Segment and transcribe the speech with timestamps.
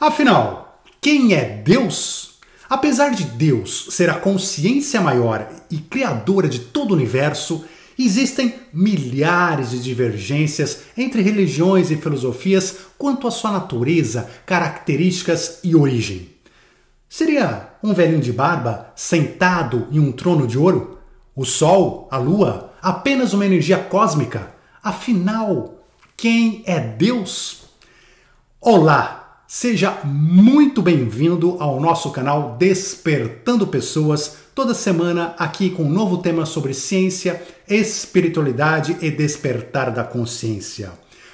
[0.00, 2.38] Afinal, quem é Deus?
[2.70, 7.64] Apesar de Deus ser a consciência maior e criadora de todo o universo,
[7.98, 16.30] existem milhares de divergências entre religiões e filosofias quanto à sua natureza, características e origem.
[17.08, 21.00] Seria um velhinho de barba sentado em um trono de ouro?
[21.34, 24.54] O Sol, a Lua, apenas uma energia cósmica?
[24.80, 25.82] Afinal,
[26.16, 27.62] quem é Deus?
[28.60, 36.18] Olá, seja muito bem-vindo ao nosso canal Despertando Pessoas, toda semana aqui com um novo
[36.18, 40.92] tema sobre ciência, espiritualidade e despertar da consciência.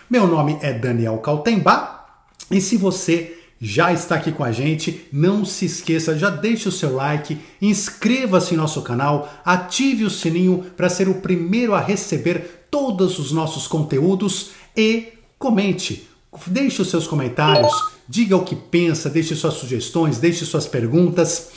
[0.09, 2.05] Meu nome é Daniel Caltemba
[2.49, 6.73] e se você já está aqui com a gente, não se esqueça, já deixe o
[6.73, 12.67] seu like, inscreva-se em nosso canal, ative o sininho para ser o primeiro a receber
[12.71, 16.14] todos os nossos conteúdos e comente.
[16.47, 17.73] Deixe os seus comentários,
[18.09, 21.51] diga o que pensa, deixe suas sugestões, deixe suas perguntas.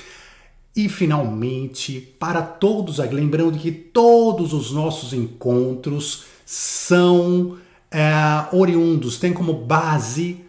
[0.75, 7.57] E finalmente, para todos, lembrando que todos os nossos encontros são
[7.89, 8.03] é,
[8.51, 10.45] oriundos, têm como base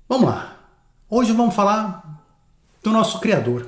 [0.08, 0.56] Vamos lá.
[1.08, 2.22] Hoje vamos falar
[2.82, 3.66] do nosso Criador.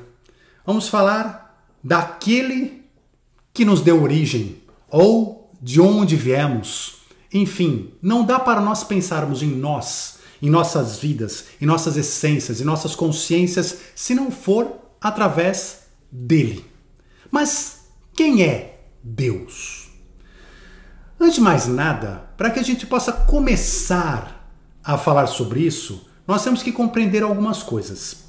[0.65, 2.85] Vamos falar daquele
[3.53, 6.98] que nos deu origem ou de onde viemos.
[7.33, 12.65] Enfim, não dá para nós pensarmos em nós, em nossas vidas, em nossas essências, em
[12.65, 16.65] nossas consciências, se não for através dele.
[17.31, 19.89] Mas quem é Deus?
[21.21, 24.51] Antes de mais nada, para que a gente possa começar
[24.83, 28.29] a falar sobre isso, nós temos que compreender algumas coisas.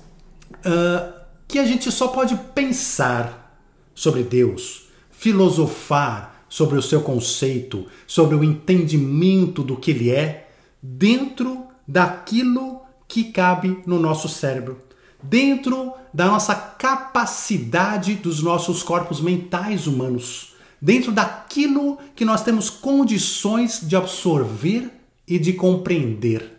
[0.65, 3.57] Uh, que a gente só pode pensar
[3.95, 10.49] sobre Deus, filosofar sobre o seu conceito, sobre o entendimento do que ele é,
[10.81, 14.81] dentro daquilo que cabe no nosso cérebro,
[15.21, 23.81] dentro da nossa capacidade dos nossos corpos mentais humanos, dentro daquilo que nós temos condições
[23.81, 24.91] de absorver
[25.27, 26.57] e de compreender.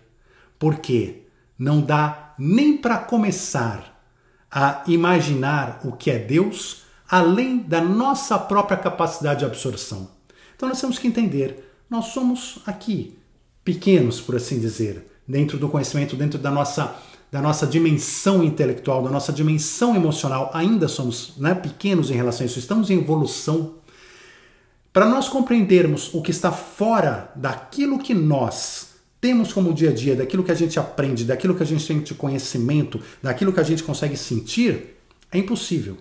[0.59, 1.21] Por quê?
[1.61, 4.03] não dá nem para começar
[4.50, 10.10] a imaginar o que é Deus além da nossa própria capacidade de absorção.
[10.54, 13.19] Então nós temos que entender, nós somos aqui
[13.65, 16.97] pequenos, por assim dizer, dentro do conhecimento, dentro da nossa
[17.31, 22.47] da nossa dimensão intelectual, da nossa dimensão emocional, ainda somos né, pequenos em relação a
[22.47, 23.76] isso, estamos em evolução.
[24.93, 28.88] Para nós compreendermos o que está fora daquilo que nós
[29.20, 32.00] temos como dia a dia, daquilo que a gente aprende, daquilo que a gente tem
[32.00, 34.97] de conhecimento, daquilo que a gente consegue sentir,
[35.31, 35.99] é impossível.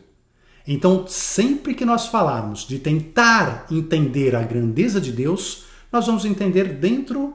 [0.72, 6.76] Então, sempre que nós falarmos de tentar entender a grandeza de Deus, nós vamos entender
[6.76, 7.34] dentro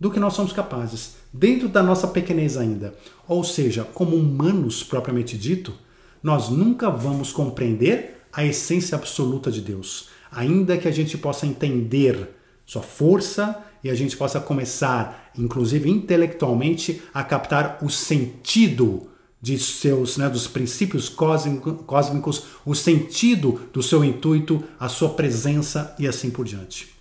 [0.00, 2.94] do que nós somos capazes, dentro da nossa pequenez ainda.
[3.28, 5.74] Ou seja, como humanos propriamente dito,
[6.22, 12.34] nós nunca vamos compreender a essência absoluta de Deus, ainda que a gente possa entender
[12.64, 19.09] sua força, e a gente possa começar, inclusive intelectualmente, a captar o sentido
[19.40, 26.06] de seus, né, dos princípios cósmicos, o sentido do seu intuito, a sua presença e
[26.06, 26.94] assim por diante.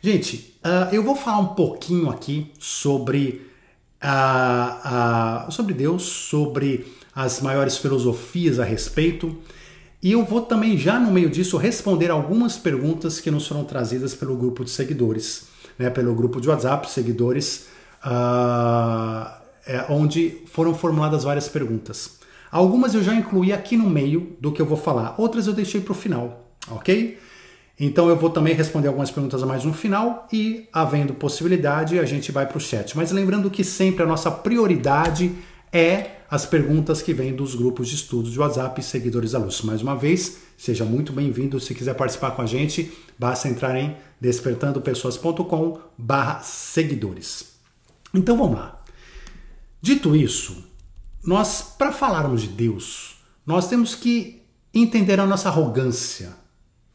[0.00, 3.46] Gente, uh, eu vou falar um pouquinho aqui sobre,
[4.02, 9.36] uh, uh, sobre Deus, sobre as maiores filosofias a respeito.
[10.02, 14.14] E eu vou também, já no meio disso, responder algumas perguntas que nos foram trazidas
[14.14, 15.50] pelo grupo de seguidores
[15.80, 17.68] né, pelo grupo de WhatsApp, seguidores,
[18.04, 19.30] uh,
[19.66, 22.18] é, onde foram formuladas várias perguntas.
[22.50, 25.80] Algumas eu já incluí aqui no meio do que eu vou falar, outras eu deixei
[25.80, 27.18] para o final, ok?
[27.78, 32.04] Então eu vou também responder algumas perguntas a mais no final e, havendo possibilidade, a
[32.04, 32.94] gente vai para o chat.
[32.94, 35.32] Mas lembrando que sempre a nossa prioridade
[35.72, 39.62] é as perguntas que vêm dos grupos de estudos de WhatsApp seguidores da luz.
[39.62, 41.58] Mais uma vez, seja muito bem-vindo.
[41.58, 47.54] Se quiser participar com a gente, basta entrar em despertandopessoas.com barra seguidores.
[48.12, 48.79] Então vamos lá.
[49.82, 50.64] Dito isso,
[51.24, 53.16] nós, para falarmos de Deus,
[53.46, 54.42] nós temos que
[54.72, 56.36] entender a nossa arrogância.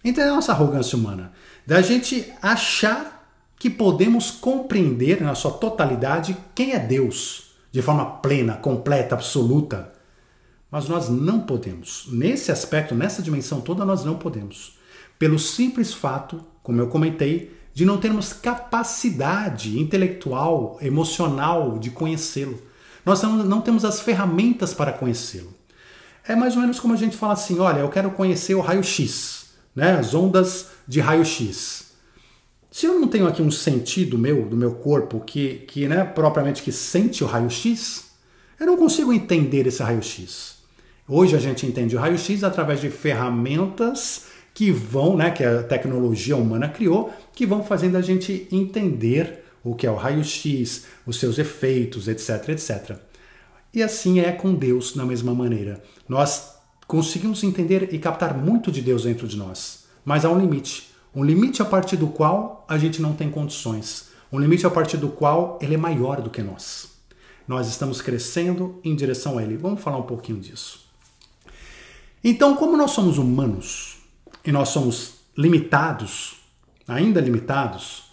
[0.04, 1.34] Entender a nossa arrogância humana.
[1.66, 3.16] Da gente achar
[3.58, 9.92] que podemos compreender na sua totalidade quem é Deus de forma plena, completa, absoluta.
[10.72, 12.08] Mas nós não podemos.
[12.10, 14.78] Nesse aspecto, nessa dimensão toda, nós não podemos.
[15.20, 22.62] Pelo simples fato, como eu comentei, de não termos capacidade intelectual, emocional de conhecê-lo.
[23.06, 25.54] Nós não temos as ferramentas para conhecê-lo.
[26.28, 29.52] É mais ou menos como a gente fala assim: olha, eu quero conhecer o raio-x,
[29.76, 29.94] né?
[30.00, 31.86] as ondas de raio-x.
[32.72, 36.62] Se eu não tenho aqui um sentido meu, do meu corpo, que, que né, propriamente
[36.62, 38.06] que sente o raio-x,
[38.60, 40.56] eu não consigo entender esse raio-x.
[41.08, 46.36] Hoje a gente entende o raio-x através de ferramentas que vão, né, que a tecnologia
[46.36, 51.40] humana criou, que vão fazendo a gente entender o que é o raio-x, os seus
[51.40, 52.98] efeitos, etc, etc.
[53.74, 55.84] E assim é com Deus da mesma maneira.
[56.08, 56.54] Nós
[56.88, 60.92] conseguimos entender e captar muito de Deus dentro de nós, mas há um limite.
[61.16, 64.10] Um limite a partir do qual a gente não tem condições.
[64.32, 66.92] Um limite a partir do qual ele é maior do que nós.
[67.48, 69.58] Nós estamos crescendo em direção a ele.
[69.58, 70.86] Vamos falar um pouquinho disso.
[72.24, 73.98] Então, como nós somos humanos
[74.44, 76.36] e nós somos limitados,
[76.88, 78.05] ainda limitados,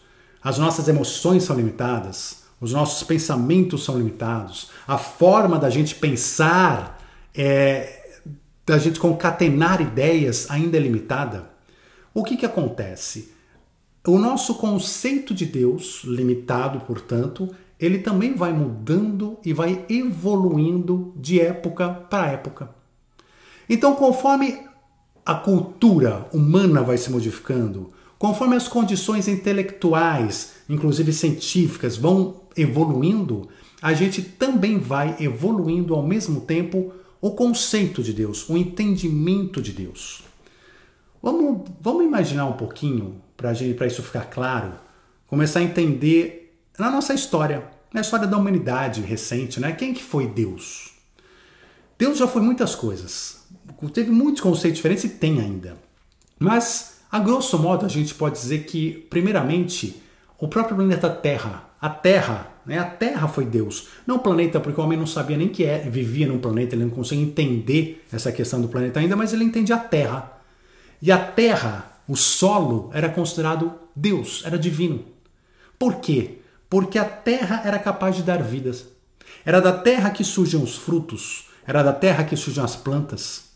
[0.43, 6.99] as nossas emoções são limitadas, os nossos pensamentos são limitados, a forma da gente pensar,
[7.35, 8.21] é,
[8.65, 11.51] da gente concatenar ideias ainda é limitada.
[12.15, 13.33] O que, que acontece?
[14.07, 17.49] O nosso conceito de Deus, limitado, portanto,
[17.79, 22.71] ele também vai mudando e vai evoluindo de época para época.
[23.69, 24.67] Então, conforme
[25.25, 27.93] a cultura humana vai se modificando,
[28.23, 33.49] conforme as condições intelectuais, inclusive científicas, vão evoluindo,
[33.83, 39.73] a gente também vai evoluindo ao mesmo tempo o conceito de Deus, o entendimento de
[39.73, 40.23] Deus.
[41.21, 43.51] Vamos, vamos imaginar um pouquinho, para
[43.89, 44.75] isso ficar claro,
[45.27, 49.73] começar a entender na nossa história, na história da humanidade recente, né?
[49.73, 50.93] Quem que foi Deus?
[51.99, 53.49] Deus já foi muitas coisas.
[53.93, 55.77] Teve muitos conceitos diferentes e tem ainda.
[56.39, 60.03] Mas, a grosso modo, a gente pode dizer que, primeiramente,
[60.39, 62.79] o próprio planeta Terra, a Terra, né?
[62.79, 63.89] A Terra foi Deus.
[64.07, 66.85] Não o planeta, porque o homem não sabia nem que é, vivia num planeta, ele
[66.85, 70.41] não conseguia entender essa questão do planeta ainda, mas ele entende a Terra.
[71.01, 75.05] E a terra, o solo, era considerado Deus, era divino.
[75.79, 76.39] Por quê?
[76.71, 78.87] Porque a terra era capaz de dar vidas.
[79.45, 83.51] Era da terra que surgem os frutos, era da terra que surgem as plantas.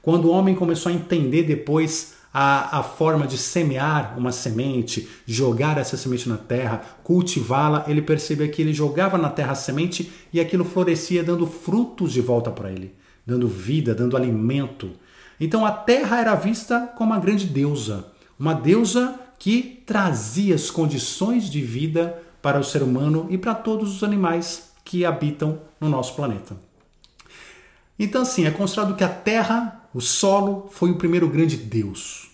[0.00, 5.78] Quando o homem começou a entender depois a, a forma de semear uma semente, jogar
[5.78, 10.40] essa semente na terra, cultivá-la, ele percebeu que ele jogava na terra a semente e
[10.40, 12.94] aquilo florescia dando frutos de volta para ele,
[13.26, 14.90] dando vida, dando alimento.
[15.38, 18.06] Então a terra era vista como uma grande deusa,
[18.38, 23.96] uma deusa que trazia as condições de vida para o ser humano e para todos
[23.96, 26.56] os animais que habitam no nosso planeta.
[27.98, 32.30] Então, assim, é considerado que a terra, o solo, foi o primeiro grande deus.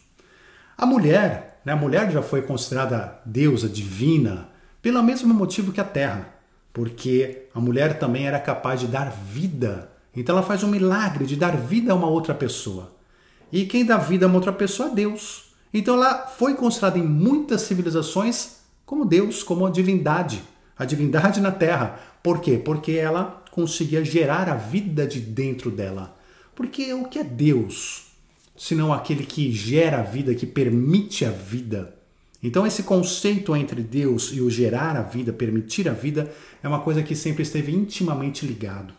[0.76, 4.48] A mulher, né, a mulher já foi considerada deusa divina
[4.80, 6.34] pelo mesmo motivo que a terra,
[6.72, 9.90] porque a mulher também era capaz de dar vida.
[10.14, 12.92] Então, ela faz um milagre de dar vida a uma outra pessoa.
[13.50, 15.48] E quem dá vida a uma outra pessoa é Deus.
[15.72, 20.42] Então ela foi considerada em muitas civilizações como Deus, como a divindade,
[20.76, 21.98] a divindade na Terra.
[22.22, 22.58] Por quê?
[22.62, 26.16] Porque ela conseguia gerar a vida de dentro dela.
[26.58, 28.06] Porque o que é Deus?
[28.56, 31.94] Senão aquele que gera a vida, que permite a vida.
[32.42, 36.80] Então esse conceito entre Deus e o gerar a vida, permitir a vida, é uma
[36.80, 38.92] coisa que sempre esteve intimamente ligado.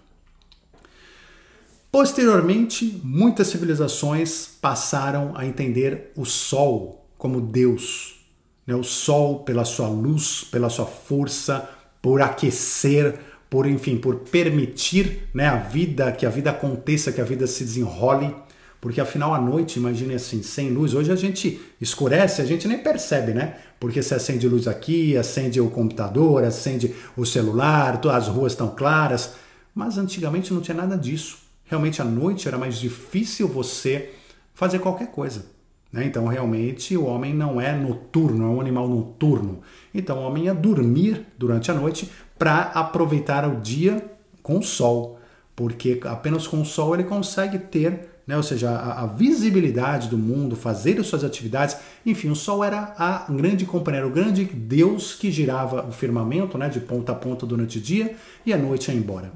[1.91, 8.21] Posteriormente, muitas civilizações passaram a entender o Sol como Deus.
[8.65, 8.73] Né?
[8.73, 11.69] O Sol, pela sua luz, pela sua força,
[12.01, 13.19] por aquecer,
[13.49, 17.63] por enfim, por permitir né, a vida, que a vida aconteça, que a vida se
[17.63, 18.33] desenrole.
[18.79, 22.77] Porque afinal, à noite, imagine assim, sem luz, hoje a gente escurece, a gente nem
[22.77, 23.57] percebe, né?
[23.77, 29.33] Porque você acende luz aqui, acende o computador, acende o celular, as ruas estão claras.
[29.75, 34.11] Mas antigamente não tinha nada disso realmente à noite era mais difícil você
[34.53, 35.45] fazer qualquer coisa.
[35.91, 36.05] Né?
[36.05, 39.61] Então, realmente, o homem não é noturno, é um animal noturno.
[39.93, 44.03] Então, o homem ia dormir durante a noite para aproveitar o dia
[44.41, 45.19] com o sol,
[45.55, 48.37] porque apenas com o sol ele consegue ter, né?
[48.37, 51.75] ou seja, a, a visibilidade do mundo, fazer as suas atividades.
[52.05, 56.69] Enfim, o sol era a grande companheira, o grande Deus que girava o firmamento né?
[56.69, 58.15] de ponta a ponta durante o dia
[58.45, 59.33] e a noite ia embora.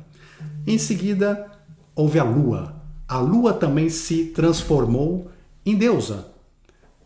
[0.66, 1.52] Em seguida,
[1.94, 2.82] houve a lua.
[3.06, 5.30] A lua também se transformou
[5.66, 6.28] em deusa,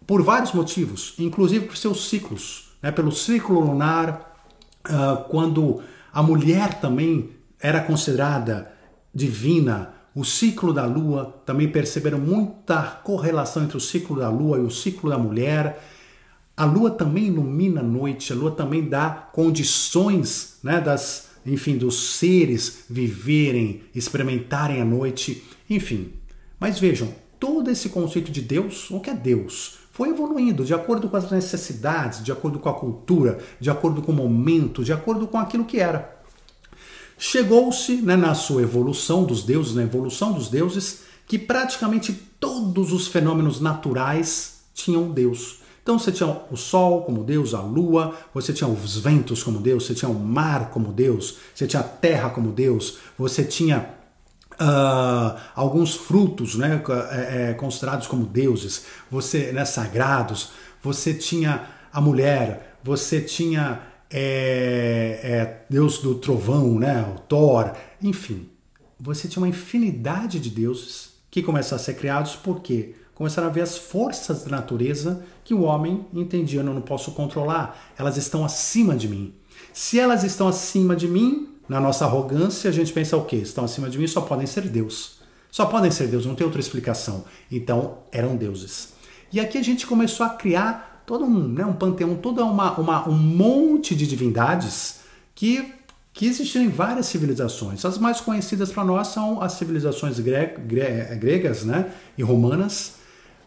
[0.06, 2.78] por vários motivos, inclusive por seus ciclos.
[2.82, 2.92] Né?
[2.92, 4.27] Pelo ciclo lunar,
[4.90, 8.72] uh, quando a mulher também era considerada
[9.14, 14.62] divina, o ciclo da lua, também perceberam muita correlação entre o ciclo da lua e
[14.62, 15.84] o ciclo da mulher.
[16.56, 22.18] A lua também ilumina a noite, a lua também dá condições, né, das, enfim, dos
[22.18, 26.14] seres viverem, experimentarem a noite, enfim.
[26.60, 29.78] Mas vejam, todo esse conceito de Deus, o que é Deus?
[29.98, 34.12] Foi evoluindo de acordo com as necessidades, de acordo com a cultura, de acordo com
[34.12, 36.22] o momento, de acordo com aquilo que era.
[37.18, 43.08] Chegou-se né, na sua evolução dos deuses, na evolução dos deuses, que praticamente todos os
[43.08, 45.62] fenômenos naturais tinham Deus.
[45.82, 49.88] Então você tinha o Sol como Deus, a Lua, você tinha os ventos como Deus,
[49.88, 53.97] você tinha o mar como Deus, você tinha a terra como Deus, você tinha
[54.60, 62.02] uh, alguns frutos né, é, é, considerados como deuses, você né, sagrados, você tinha a
[62.02, 67.02] mulher, você tinha é, é, Deus do trovão, né?
[67.16, 68.50] o Thor, enfim.
[69.00, 73.62] Você tinha uma infinidade de deuses que começaram a ser criados porque começaram a ver
[73.62, 78.96] as forças da natureza que o homem entendia, não, não posso controlar, elas estão acima
[78.96, 79.34] de mim.
[79.74, 83.38] Se elas estão acima de mim, na nossa arrogância, a gente pensa o quê?
[83.38, 85.18] Estão acima de mim, só podem ser Deus.
[85.52, 87.26] Só podem ser Deus, não tem outra explicação.
[87.52, 88.94] Então, eram deuses.
[89.32, 93.10] E aqui a gente começou a criar todo um, né, um panteão, toda uma, uma,
[93.10, 95.00] um monte de divindades
[95.34, 95.74] que,
[96.14, 97.84] que existiram em várias civilizações.
[97.86, 102.96] As mais conhecidas para nós são as civilizações gre, gre, gregas né, e romanas.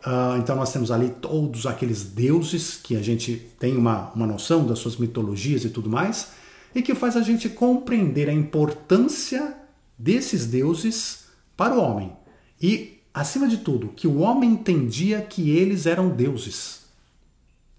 [0.04, 4.66] Uh, então nós temos ali todos aqueles deuses que a gente tem uma, uma noção
[4.66, 6.28] das suas mitologias e tudo mais,
[6.74, 9.56] e que faz a gente compreender a importância
[9.98, 12.12] desses deuses para o homem.
[12.60, 16.80] E, acima de tudo, que o homem entendia que eles eram deuses.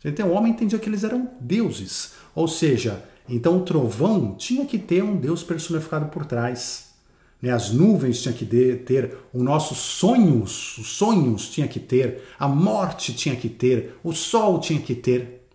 [0.03, 2.13] Então o homem entendia que eles eram deuses.
[2.33, 6.91] Ou seja, então o trovão tinha que ter um deus personificado por trás.
[7.41, 7.51] Né?
[7.51, 13.13] As nuvens tinham que ter, os nossos sonhos, os sonhos tinha que ter, a morte
[13.13, 15.47] tinha que ter, o sol tinha que ter.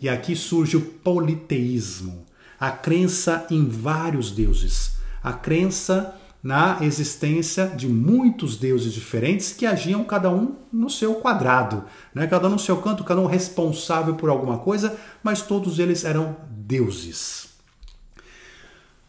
[0.00, 2.21] E aqui surge o politeísmo,
[2.62, 10.04] a crença em vários deuses, a crença na existência de muitos deuses diferentes que agiam
[10.04, 11.82] cada um no seu quadrado,
[12.14, 12.24] né?
[12.28, 16.36] cada um no seu canto, cada um responsável por alguma coisa, mas todos eles eram
[16.50, 17.48] deuses.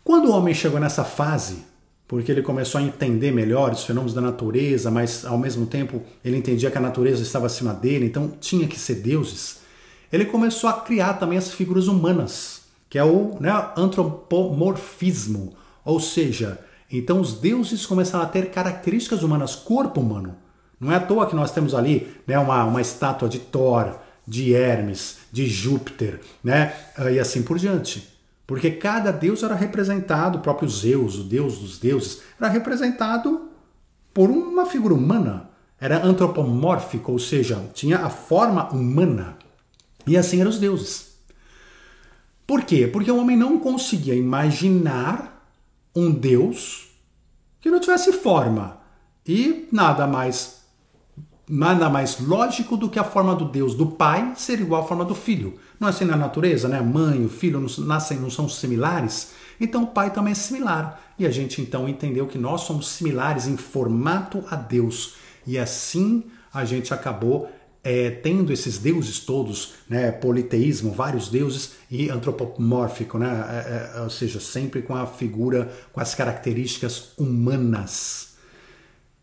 [0.04, 1.64] Quando o homem chegou nessa fase,
[2.08, 6.38] porque ele começou a entender melhor os fenômenos da natureza, mas ao mesmo tempo ele
[6.38, 9.60] entendia que a natureza estava acima dele, então tinha que ser deuses,
[10.12, 12.63] ele começou a criar também as figuras humanas,
[12.94, 16.60] que é o né, antropomorfismo, ou seja,
[16.92, 20.36] então os deuses começaram a ter características humanas, corpo humano.
[20.80, 23.96] Não é à toa que nós temos ali né, uma, uma estátua de Thor,
[24.28, 26.72] de Hermes, de Júpiter, né,
[27.12, 28.08] e assim por diante.
[28.46, 33.50] Porque cada deus era representado, o próprio Zeus, o deus dos deuses, era representado
[34.14, 35.50] por uma figura humana.
[35.82, 39.36] Era antropomórfico, ou seja, tinha a forma humana.
[40.06, 41.13] E assim eram os deuses.
[42.46, 42.88] Por quê?
[42.88, 45.48] Porque o homem não conseguia imaginar
[45.96, 46.90] um Deus
[47.62, 48.78] que não tivesse forma.
[49.26, 50.62] E nada mais
[51.48, 55.04] nada mais lógico do que a forma do Deus do Pai ser igual à forma
[55.04, 55.60] do Filho.
[55.80, 56.82] Não é assim na natureza, né?
[56.82, 59.34] Mãe e o filho nascem, não são similares?
[59.60, 61.02] Então o Pai também é similar.
[61.20, 65.16] E a gente então entendeu que nós somos similares em formato a Deus.
[65.46, 66.24] E assim
[66.54, 67.50] a gente acabou
[67.84, 74.10] é, tendo esses deuses todos, né, politeísmo, vários deuses e antropomórfico, né, é, é, ou
[74.10, 78.36] seja, sempre com a figura, com as características humanas.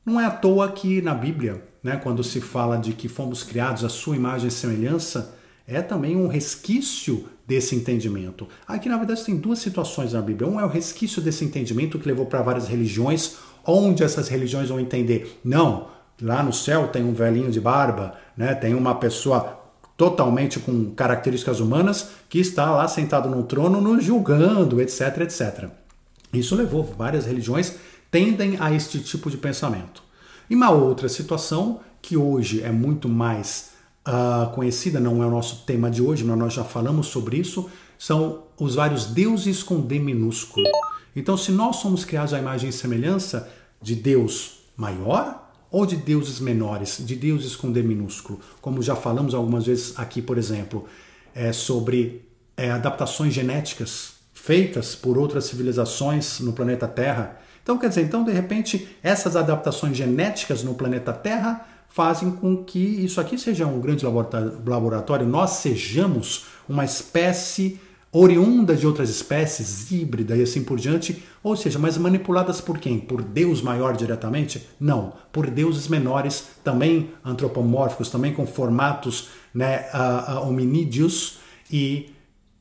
[0.05, 3.83] Não é à toa que na Bíblia, né, quando se fala de que fomos criados
[3.83, 5.35] à sua imagem e semelhança,
[5.67, 8.47] é também um resquício desse entendimento.
[8.67, 10.49] Aqui, na verdade, tem duas situações na Bíblia.
[10.49, 14.81] Um é o resquício desse entendimento que levou para várias religiões, onde essas religiões vão
[14.81, 15.89] entender, não,
[16.21, 18.55] Lá no céu tem um velhinho de barba, né?
[18.55, 19.59] tem uma pessoa
[19.97, 25.69] totalmente com características humanas que está lá sentado no trono nos julgando, etc, etc.
[26.33, 27.77] Isso levou várias religiões
[28.11, 30.03] tendem a este tipo de pensamento.
[30.49, 33.71] E uma outra situação que hoje é muito mais
[34.07, 37.71] uh, conhecida, não é o nosso tema de hoje, mas nós já falamos sobre isso,
[37.99, 40.67] são os vários deuses com D minúsculo.
[41.15, 43.49] Então, se nós somos criados à imagem e semelhança
[43.81, 49.35] de Deus maior, ou de deuses menores, de deuses com D minúsculo, como já falamos
[49.35, 50.87] algumas vezes aqui, por exemplo,
[51.35, 52.23] é, sobre
[52.57, 57.39] é, adaptações genéticas feitas por outras civilizações no planeta Terra.
[57.63, 62.79] Então, quer dizer, então de repente essas adaptações genéticas no planeta Terra fazem com que
[62.79, 67.81] isso aqui seja um grande laboratório, nós sejamos uma espécie
[68.13, 72.99] oriundas de outras espécies, híbrida e assim por diante, ou seja, mas manipuladas por quem?
[72.99, 74.67] Por Deus maior diretamente?
[74.81, 81.39] Não, por deuses menores, também antropomórficos, também com formatos né, uh, uh, hominídeos,
[81.71, 82.13] e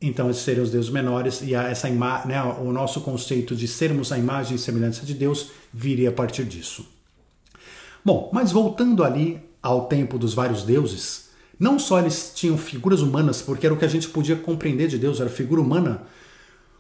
[0.02, 4.18] então esses seriam os deuses menores, e essa né, o nosso conceito de sermos a
[4.18, 6.86] imagem e semelhança de Deus viria a partir disso.
[8.06, 11.29] Bom, mas voltando ali ao tempo dos vários deuses,
[11.60, 14.98] não só eles tinham figuras humanas, porque era o que a gente podia compreender de
[14.98, 16.04] Deus, era figura humana,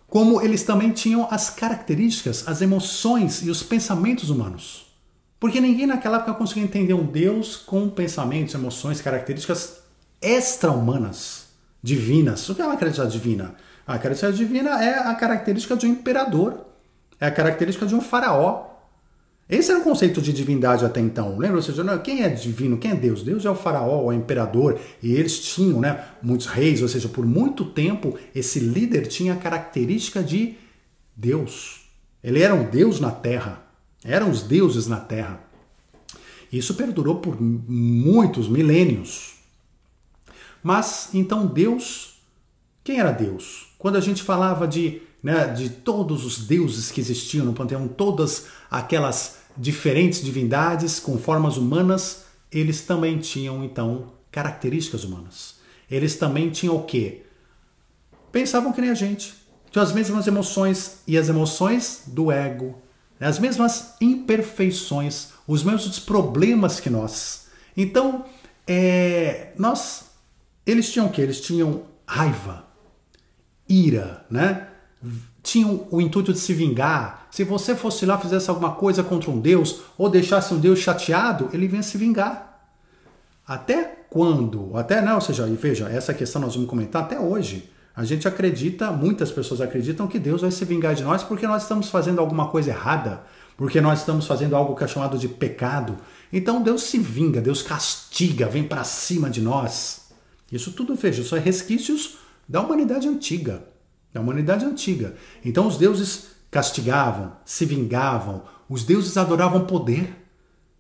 [0.07, 4.87] como eles também tinham as características, as emoções e os pensamentos humanos.
[5.39, 9.81] Porque ninguém naquela época conseguia entender um Deus com pensamentos, emoções, características
[10.21, 11.47] extra-humanas,
[11.81, 12.47] divinas.
[12.49, 13.55] O que é uma característica divina?
[13.85, 16.65] A característica divina é a característica de um imperador,
[17.19, 18.68] é a característica de um faraó,
[19.49, 21.35] esse era o conceito de divindade até então.
[21.35, 21.57] Lembra?
[21.57, 22.77] Ou seja, quem é divino?
[22.77, 23.23] Quem é Deus?
[23.23, 27.25] Deus é o faraó, o imperador, e eles tinham né, muitos reis, ou seja, por
[27.25, 30.53] muito tempo esse líder tinha a característica de
[31.15, 31.81] Deus.
[32.23, 33.65] Ele era um Deus na terra.
[34.03, 35.41] Eram os deuses na terra.
[36.53, 39.33] Isso perdurou por muitos milênios.
[40.61, 42.21] Mas então Deus,
[42.83, 43.73] quem era Deus?
[43.79, 48.45] Quando a gente falava de, né, de todos os deuses que existiam no panteão, todas
[48.69, 55.55] aquelas diferentes divindades com formas humanas, eles também tinham então características humanas.
[55.89, 57.23] Eles também tinham o quê?
[58.31, 59.33] Pensavam que nem a gente.
[59.71, 62.75] Tinham as mesmas emoções e as emoções do ego,
[63.19, 63.27] né?
[63.27, 67.47] as mesmas imperfeições, os mesmos problemas que nós.
[67.77, 68.25] Então,
[68.67, 70.05] é, nós,
[70.65, 71.21] eles tinham o quê?
[71.21, 72.65] Eles tinham raiva,
[73.67, 74.67] ira, né?
[75.41, 77.27] Tinham o intuito de se vingar.
[77.31, 81.49] Se você fosse lá fizesse alguma coisa contra um Deus ou deixasse um Deus chateado,
[81.53, 82.59] ele vinha se vingar.
[83.47, 84.75] Até quando?
[84.77, 87.69] Até não, ou seja, e veja, essa questão nós vamos comentar até hoje.
[87.95, 91.63] A gente acredita, muitas pessoas acreditam que Deus vai se vingar de nós porque nós
[91.63, 93.23] estamos fazendo alguma coisa errada,
[93.57, 95.97] porque nós estamos fazendo algo que é chamado de pecado.
[96.31, 100.09] Então Deus se vinga, Deus castiga, vem para cima de nós.
[100.51, 103.68] Isso tudo, veja, são resquícios da humanidade antiga
[104.13, 105.15] da humanidade antiga.
[105.43, 110.15] Então os deuses castigavam, se vingavam, os deuses adoravam poder.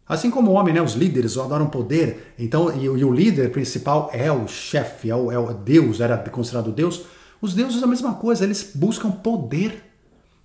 [0.07, 4.09] Assim como o homem, né, os líderes adoram poder, então e, e o líder principal
[4.11, 7.03] é o chefe, é o, é o Deus, era considerado Deus.
[7.41, 9.83] Os deuses a mesma coisa, eles buscam poder.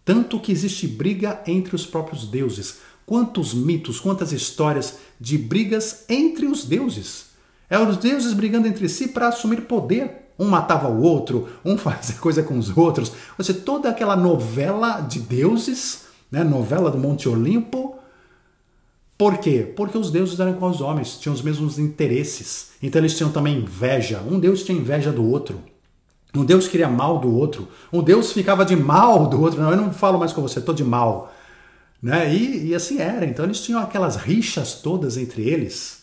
[0.04, 2.80] Tanto que existe briga entre os próprios deuses.
[3.06, 7.26] Quantos mitos, quantas histórias de brigas entre os deuses.
[7.70, 10.23] É os deuses brigando entre si para assumir poder.
[10.38, 13.12] Um matava o outro, um fazia coisa com os outros.
[13.38, 16.42] Ou seja, toda aquela novela de deuses, né?
[16.42, 17.96] novela do Monte Olimpo.
[19.16, 19.72] Por quê?
[19.76, 22.72] Porque os deuses eram com os homens, tinham os mesmos interesses.
[22.82, 24.20] Então eles tinham também inveja.
[24.28, 25.62] Um deus tinha inveja do outro.
[26.34, 27.68] Um deus queria mal do outro.
[27.92, 29.62] Um deus ficava de mal do outro.
[29.62, 31.32] Não, eu não falo mais com você, estou de mal.
[32.02, 32.34] Né?
[32.34, 33.24] E, e assim era.
[33.24, 36.02] Então eles tinham aquelas rixas todas entre eles.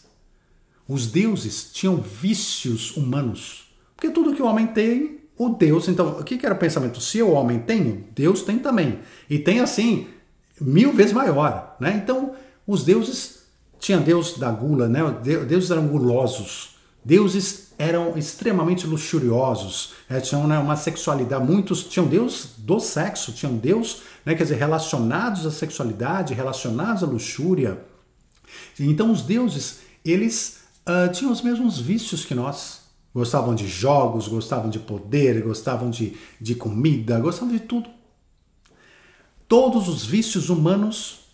[0.88, 3.61] Os deuses tinham vícios humanos.
[4.02, 5.88] Porque tudo que o homem tem, o Deus.
[5.88, 7.00] Então, o que era o pensamento?
[7.00, 8.98] Se o homem tem, Deus tem também.
[9.30, 10.08] E tem assim,
[10.60, 11.78] mil vezes maior.
[11.80, 12.02] Né?
[12.04, 12.34] Então,
[12.66, 13.42] os deuses.
[13.80, 15.00] Tinha Deus da gula, né?
[15.48, 16.76] Deuses eram gulosos.
[17.06, 20.20] Deuses eram extremamente luxuriosos, né?
[20.22, 25.48] tinham né, uma sexualidade, muitos tinham Deus do sexo, tinham Deus, né, quer dizer, relacionados
[25.48, 27.84] à sexualidade, relacionados à luxúria.
[28.80, 32.81] Então os deuses, eles uh, tinham os mesmos vícios que nós,
[33.14, 37.90] Gostavam de jogos, gostavam de poder, gostavam de, de comida, gostavam de tudo.
[39.48, 41.26] Todos os vícios humanos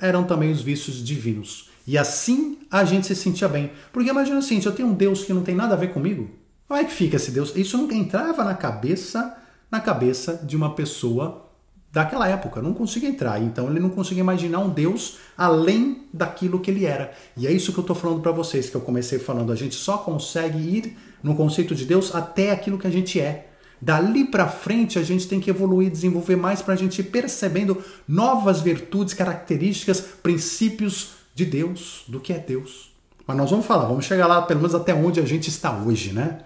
[0.00, 1.70] eram também os vícios divinos.
[1.86, 3.72] E assim a gente se sentia bem.
[3.92, 6.30] Porque imagina assim, se eu tenho um Deus que não tem nada a ver comigo,
[6.68, 7.56] como é que fica esse Deus?
[7.56, 9.36] Isso nunca entrava na cabeça,
[9.70, 11.46] na cabeça de uma pessoa
[11.90, 13.42] daquela época, não conseguia entrar.
[13.42, 17.12] Então ele não conseguia imaginar um Deus além daquilo que ele era.
[17.36, 19.50] E é isso que eu estou falando para vocês, que eu comecei falando.
[19.50, 23.48] A gente só consegue ir no conceito de Deus até aquilo que a gente é.
[23.80, 27.82] Dali para frente a gente tem que evoluir, desenvolver mais para a gente ir percebendo
[28.06, 32.90] novas virtudes, características, princípios de Deus, do que é Deus.
[33.26, 36.12] Mas nós vamos falar, vamos chegar lá pelo menos até onde a gente está hoje,
[36.12, 36.40] né?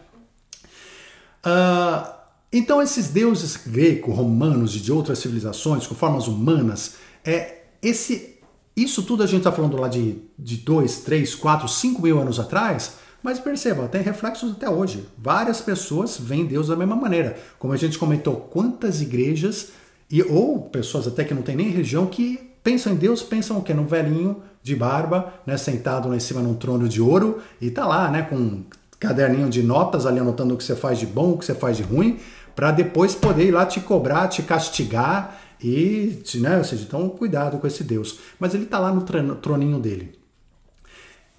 [1.46, 2.12] Uh,
[2.52, 8.38] então, esses deuses greco-romanos e de outras civilizações com formas humanas, é esse,
[8.76, 12.96] isso tudo a gente está falando lá de 2, 3, 4, 5 mil anos atrás,
[13.22, 15.06] mas perceba, tem reflexos até hoje.
[15.16, 17.36] Várias pessoas veem Deus da mesma maneira.
[17.58, 19.68] Como a gente comentou, quantas igrejas
[20.10, 23.62] e ou pessoas até que não tem nem religião que pensam em Deus, pensam o
[23.62, 23.72] quê?
[23.72, 27.86] Num velhinho de barba, né, sentado lá em cima num trono de ouro e tá
[27.86, 28.64] lá, né, com um
[28.98, 31.76] caderninho de notas ali anotando o que você faz de bom, o que você faz
[31.76, 32.18] de ruim,
[32.54, 37.58] para depois poder ir lá te cobrar, te castigar e, né, ou seja, então cuidado
[37.58, 38.18] com esse Deus.
[38.38, 40.21] Mas ele está lá no troninho dele.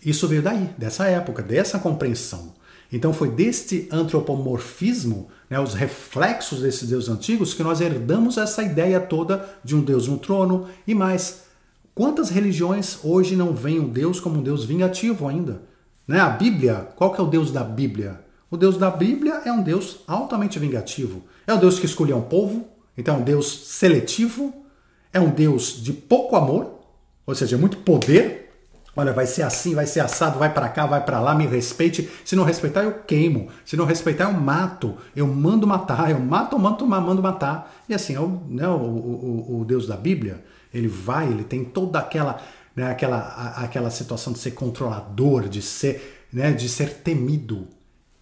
[0.06, 2.54] Isso veio daí, dessa época, dessa compreensão.
[2.92, 9.00] Então foi deste antropomorfismo, né, os reflexos desses deuses antigos, que nós herdamos essa ideia
[9.00, 11.44] toda de um Deus no trono e mais.
[11.96, 15.64] Quantas religiões hoje não veem o Deus como um Deus vingativo ainda?
[16.08, 16.20] Né?
[16.20, 18.22] A Bíblia, qual que é o Deus da Bíblia?
[18.50, 21.24] O Deus da Bíblia é um Deus altamente vingativo.
[21.48, 24.54] É um Deus que escolheu um povo, então é um Deus seletivo,
[25.12, 26.80] é um Deus de pouco amor,
[27.26, 28.43] ou seja, muito poder,
[28.96, 32.08] Olha, vai ser assim, vai ser assado, vai para cá, vai para lá, me respeite.
[32.24, 33.50] Se não respeitar, eu queimo.
[33.66, 34.96] Se não respeitar, eu mato.
[35.16, 37.74] Eu mando matar, eu mato, mando, mando matar.
[37.90, 41.64] E assim, é o, né, o, o, o Deus da Bíblia, ele vai, ele tem
[41.66, 42.40] toda aquela,
[42.76, 47.68] né, aquela, a, aquela situação de ser controlador, de ser, né, de ser temido.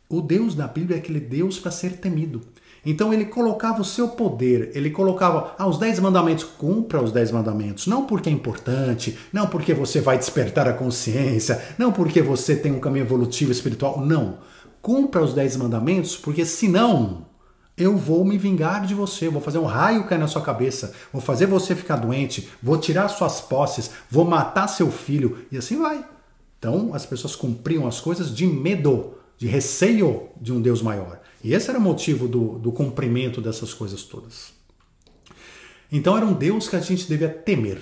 [0.07, 2.41] O Deus da Bíblia é aquele Deus para ser temido.
[2.85, 7.31] Então ele colocava o seu poder, ele colocava ah, os dez mandamentos, cumpra os dez
[7.31, 12.55] mandamentos, não porque é importante, não porque você vai despertar a consciência, não porque você
[12.55, 14.39] tem um caminho evolutivo espiritual, não.
[14.81, 17.27] Cumpra os dez mandamentos, porque senão
[17.77, 21.21] eu vou me vingar de você, vou fazer um raio cair na sua cabeça, vou
[21.21, 26.03] fazer você ficar doente, vou tirar suas posses, vou matar seu filho, e assim vai.
[26.57, 31.19] Então as pessoas cumpriam as coisas de medo, de receio de um Deus maior.
[31.43, 34.53] E esse era o motivo do, do cumprimento dessas coisas todas.
[35.91, 37.81] Então era um Deus que a gente devia temer.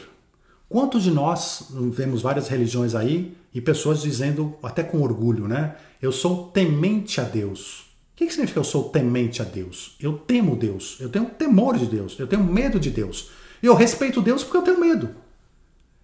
[0.67, 5.75] Quantos de nós vemos várias religiões aí e pessoas dizendo, até com orgulho, né?
[6.01, 7.81] Eu sou temente a Deus.
[8.13, 9.95] O que, que significa eu sou temente a Deus?
[9.99, 13.31] Eu temo Deus, eu tenho temor de Deus, eu tenho medo de Deus.
[13.61, 15.15] Eu respeito Deus porque eu tenho medo.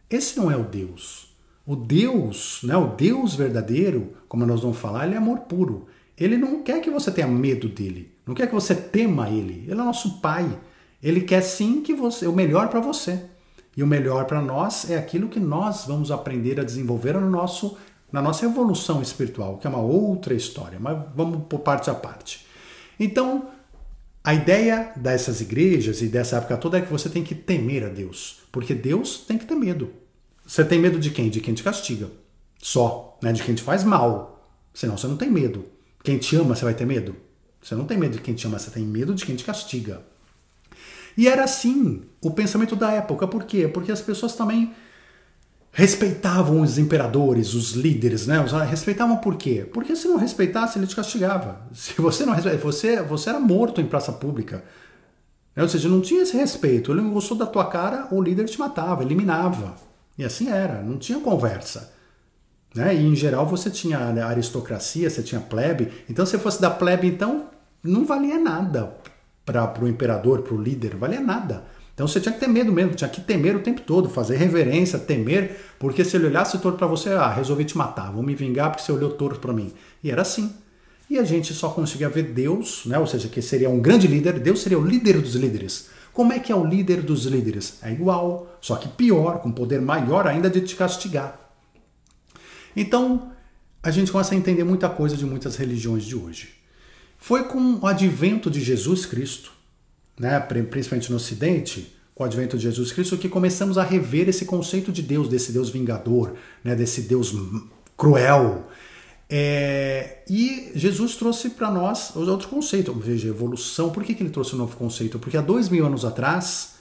[0.09, 1.35] Esse não é o Deus.
[1.65, 5.87] O Deus, né, o Deus verdadeiro, como nós vamos falar, ele é amor puro.
[6.17, 9.63] Ele não quer que você tenha medo dele, não quer que você tema ele.
[9.63, 10.57] Ele é nosso pai.
[11.03, 13.25] Ele quer sim que você o melhor para você.
[13.75, 17.77] E o melhor para nós é aquilo que nós vamos aprender a desenvolver no nosso
[18.11, 22.45] na nossa evolução espiritual, que é uma outra história, mas vamos por parte a parte.
[22.97, 23.49] Então,
[24.23, 27.89] a ideia dessas igrejas e dessa época toda é que você tem que temer a
[27.89, 29.91] Deus, porque Deus tem que ter medo.
[30.45, 31.29] Você tem medo de quem?
[31.29, 32.09] De quem te castiga.
[32.61, 33.33] Só, né?
[33.33, 34.49] De quem te faz mal.
[34.73, 35.65] Senão você não tem medo.
[36.05, 37.15] Quem te ama, você vai ter medo?
[37.59, 40.03] Você não tem medo de quem te ama, você tem medo de quem te castiga.
[41.17, 43.27] E era assim o pensamento da época.
[43.27, 43.67] Por quê?
[43.67, 44.71] Porque as pessoas também
[45.71, 48.37] respeitavam os imperadores, os líderes, né?
[48.69, 49.67] Respeitavam por quê?
[49.73, 51.67] Porque se não respeitasse, ele te castigava.
[51.73, 54.63] Se você não respeitasse, você, você era morto em praça pública.
[55.55, 55.63] Né?
[55.63, 56.91] Ou seja, não tinha esse respeito.
[56.91, 59.75] Ele não gostou da tua cara, o líder te matava, eliminava.
[60.19, 61.94] E assim era, não tinha conversa.
[62.75, 62.93] Né?
[62.93, 65.91] E em geral você tinha aristocracia, você tinha plebe.
[66.09, 67.45] Então, se fosse da plebe, então
[67.81, 68.93] não valia nada
[69.45, 71.63] para o imperador, para o líder, valia nada.
[71.93, 74.99] Então você tinha que ter medo mesmo, tinha que temer o tempo todo, fazer reverência,
[74.99, 78.69] temer, porque se ele olhasse torto para você, ah, resolvi te matar, vou me vingar
[78.69, 79.71] porque você olhou torto para mim.
[80.03, 80.53] E era assim.
[81.09, 82.99] E a gente só conseguia ver Deus, né?
[82.99, 85.87] ou seja, que seria um grande líder, Deus seria o líder dos líderes.
[86.11, 87.77] Como é que é o líder dos líderes?
[87.81, 91.44] É igual, só que pior, com poder maior ainda de te castigar.
[92.75, 93.31] Então,
[93.81, 96.49] a gente começa a entender muita coisa de muitas religiões de hoje.
[97.17, 99.51] Foi com o advento de Jesus Cristo,
[100.19, 104.45] né, principalmente no Ocidente, com o advento de Jesus Cristo, que começamos a rever esse
[104.45, 107.33] conceito de Deus, desse Deus vingador, né, desse Deus
[107.95, 108.67] cruel.
[109.29, 113.89] É, e Jesus trouxe para nós outro conceito, ou seja, evolução.
[113.89, 115.19] Por que, que ele trouxe um novo conceito?
[115.19, 116.75] Porque há dois mil anos atrás,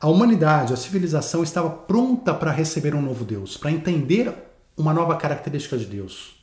[0.00, 4.34] a humanidade, a civilização estava pronta para receber um novo Deus, para entender
[4.76, 6.34] uma nova característica de Deus.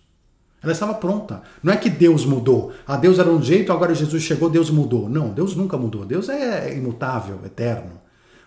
[0.62, 1.42] Ela estava pronta.
[1.64, 2.72] Não é que Deus mudou.
[2.86, 5.10] Ah, Deus era um jeito, agora Jesus chegou, Deus mudou.
[5.10, 6.06] Não, Deus nunca mudou.
[6.06, 8.00] Deus é imutável, eterno.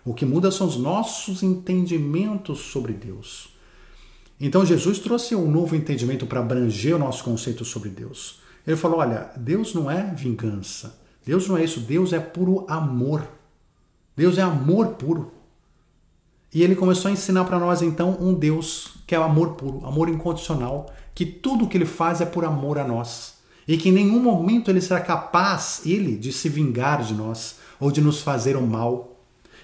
[0.05, 3.49] O que muda são os nossos entendimentos sobre Deus.
[4.39, 8.39] Então Jesus trouxe um novo entendimento para abranger o nosso conceito sobre Deus.
[8.65, 10.99] Ele falou: olha, Deus não é vingança.
[11.25, 11.79] Deus não é isso.
[11.81, 13.27] Deus é puro amor.
[14.15, 15.31] Deus é amor puro.
[16.53, 19.85] E ele começou a ensinar para nós então um Deus que é o amor puro,
[19.85, 23.35] amor incondicional, que tudo o que ele faz é por amor a nós.
[23.67, 27.91] E que em nenhum momento ele será capaz, ele, de se vingar de nós ou
[27.91, 29.15] de nos fazer o mal.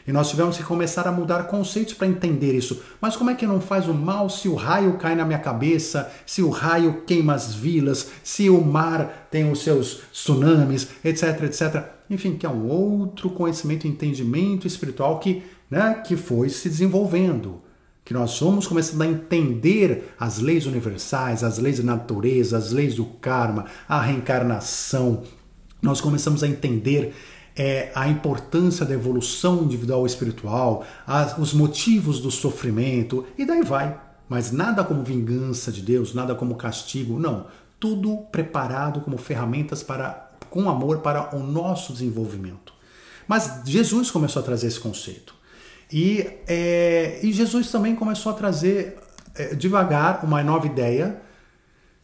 [0.08, 2.82] E nós tivemos que começar a mudar conceitos para entender isso.
[3.00, 6.12] Mas como é que não faz o mal se o raio cai na minha cabeça,
[6.26, 11.86] se o raio queima as vilas, se o mar tem os seus tsunamis, etc, etc.
[12.10, 17.62] Enfim, que é um outro conhecimento entendimento espiritual que né, que foi se desenvolvendo.
[18.06, 22.96] Que nós fomos começando a entender as leis universais, as leis da natureza, as leis
[22.96, 25.24] do karma, a reencarnação,
[25.82, 27.16] nós começamos a entender
[27.56, 33.64] é, a importância da evolução individual e espiritual, as, os motivos do sofrimento, e daí
[33.64, 34.00] vai.
[34.30, 37.48] Mas nada como vingança de Deus, nada como castigo, não.
[37.80, 42.74] Tudo preparado como ferramentas para, com amor para o nosso desenvolvimento.
[43.28, 45.41] Mas Jesus começou a trazer esse conceito.
[45.92, 48.98] E, é, e Jesus também começou a trazer
[49.36, 51.22] é, devagar uma nova ideia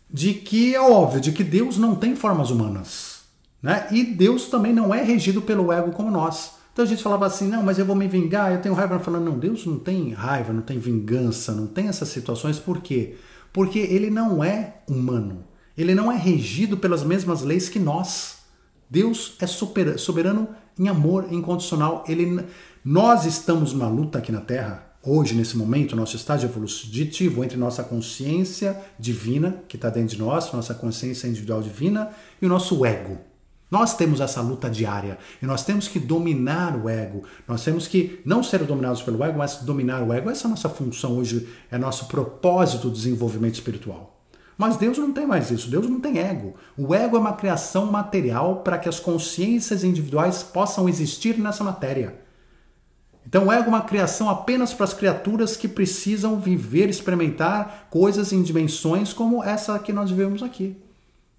[0.10, 3.21] de que é óbvio, de que Deus não tem formas humanas.
[3.62, 3.88] Né?
[3.91, 6.58] E Deus também não é regido pelo ego como nós.
[6.71, 9.00] Então a gente falava assim, não, mas eu vou me vingar, eu tenho raiva.
[9.00, 12.60] Falando, não, Deus não tem raiva, não tem vingança, não tem essas situações.
[12.60, 13.15] Por quê?
[13.52, 15.43] Porque ele não é humano.
[15.76, 18.38] Ele não é regido pelas mesmas leis que nós.
[18.89, 19.47] Deus é
[19.97, 22.04] soberano em amor incondicional.
[22.08, 22.45] Ele,
[22.89, 27.84] nós estamos numa luta aqui na Terra, hoje, nesse momento, nosso estágio evolutivo entre nossa
[27.84, 33.17] consciência divina, que está dentro de nós, nossa consciência individual divina, e o nosso ego.
[33.69, 37.23] Nós temos essa luta diária e nós temos que dominar o ego.
[37.45, 40.30] Nós temos que não ser dominados pelo ego, mas dominar o ego.
[40.30, 44.17] Essa é a nossa função hoje, é nosso propósito do desenvolvimento espiritual.
[44.58, 46.54] Mas Deus não tem mais isso, Deus não tem ego.
[46.78, 52.26] O ego é uma criação material para que as consciências individuais possam existir nessa matéria.
[53.28, 58.32] Então o ego é uma criação apenas para as criaturas que precisam viver, experimentar coisas
[58.32, 60.78] em dimensões como essa que nós vivemos aqui.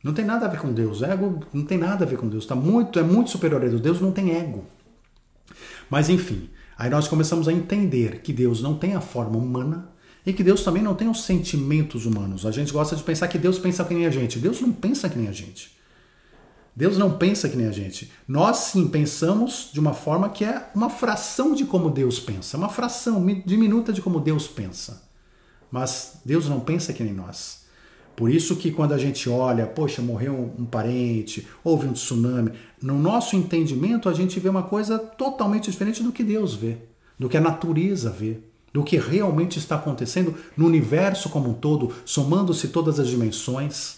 [0.04, 1.02] Não tem nada a ver com Deus.
[1.02, 2.44] Ego não tem nada a ver com Deus.
[2.44, 3.80] Tá muito, é muito superior a Deus.
[3.80, 4.66] Deus não tem ego.
[5.88, 9.88] Mas enfim, aí nós começamos a entender que Deus não tem a forma humana
[10.26, 12.44] e que Deus também não tem os sentimentos humanos.
[12.44, 14.38] A gente gosta de pensar que Deus pensa que nem a gente.
[14.38, 15.77] Deus não pensa que nem a gente.
[16.78, 18.08] Deus não pensa que nem a gente.
[18.28, 22.68] Nós sim pensamos de uma forma que é uma fração de como Deus pensa, uma
[22.68, 25.02] fração diminuta de como Deus pensa.
[25.72, 27.64] Mas Deus não pensa que nem nós.
[28.14, 32.96] Por isso que quando a gente olha, poxa, morreu um parente, houve um tsunami, no
[32.96, 36.76] nosso entendimento a gente vê uma coisa totalmente diferente do que Deus vê,
[37.18, 38.38] do que a natureza vê,
[38.72, 43.97] do que realmente está acontecendo no universo como um todo, somando-se todas as dimensões.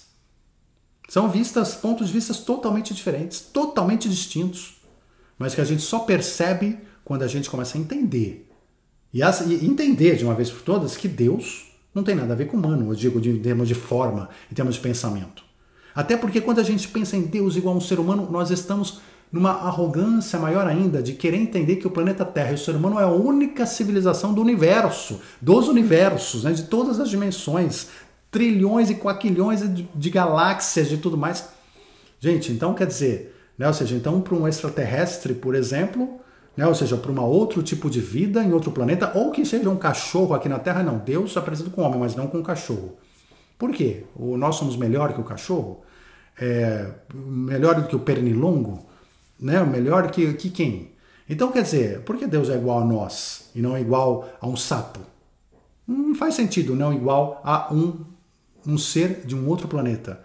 [1.11, 4.77] São vistas, pontos de vista totalmente diferentes, totalmente distintos,
[5.37, 8.49] mas que a gente só percebe quando a gente começa a entender.
[9.13, 9.21] E,
[9.61, 12.93] entender de uma vez por todas que Deus não tem nada a ver com humano,
[12.93, 15.43] eu digo em termos de forma, em termos de pensamento.
[15.93, 19.01] Até porque quando a gente pensa em Deus igual a um ser humano, nós estamos
[19.33, 23.01] numa arrogância maior ainda de querer entender que o planeta Terra e o ser humano
[23.01, 27.89] é a única civilização do universo, dos universos, né, de todas as dimensões,
[28.31, 31.49] trilhões e quaquilhões de, de galáxias, de tudo mais.
[32.19, 36.21] Gente, então quer dizer, né, ou seja, então para um extraterrestre, por exemplo,
[36.57, 36.67] né?
[36.67, 39.77] ou seja, para um outro tipo de vida em outro planeta, ou que seja um
[39.77, 40.99] cachorro aqui na Terra, não.
[40.99, 41.41] Deus é
[41.71, 42.97] com o homem, mas não com o cachorro.
[43.59, 44.05] Por quê?
[44.15, 45.83] O, nós somos melhor que o cachorro?
[46.39, 48.87] É, melhor do que o pernilongo?
[49.39, 49.63] Né?
[49.65, 50.93] Melhor que, que quem?
[51.29, 54.47] Então, quer dizer, por que Deus é igual a nós e não é igual a
[54.47, 55.01] um sapo?
[55.87, 58.05] Não faz sentido, não igual a um,
[58.67, 60.21] um ser de um outro planeta.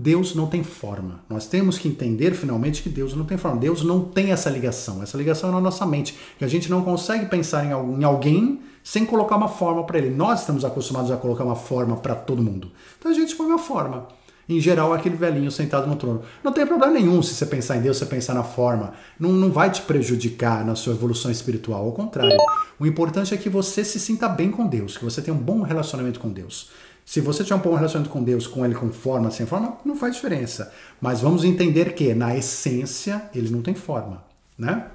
[0.00, 1.24] Deus não tem forma.
[1.28, 3.58] Nós temos que entender finalmente que Deus não tem forma.
[3.58, 5.02] Deus não tem essa ligação.
[5.02, 6.16] Essa ligação é na nossa mente.
[6.38, 10.10] Que a gente não consegue pensar em alguém sem colocar uma forma para ele.
[10.10, 12.70] Nós estamos acostumados a colocar uma forma para todo mundo.
[12.96, 14.06] Então a gente põe uma forma.
[14.48, 16.22] Em geral, aquele velhinho sentado no trono.
[16.44, 18.94] Não tem problema nenhum se você pensar em Deus, se você pensar na forma.
[19.18, 21.84] Não, não vai te prejudicar na sua evolução espiritual.
[21.84, 22.38] Ao contrário.
[22.78, 25.62] O importante é que você se sinta bem com Deus, que você tenha um bom
[25.62, 26.70] relacionamento com Deus.
[27.08, 29.96] Se você tiver um bom relacionamento com Deus, com Ele com forma, sem forma, não
[29.96, 30.70] faz diferença.
[31.00, 34.26] Mas vamos entender que, na essência, Ele não tem forma,
[34.58, 34.90] né?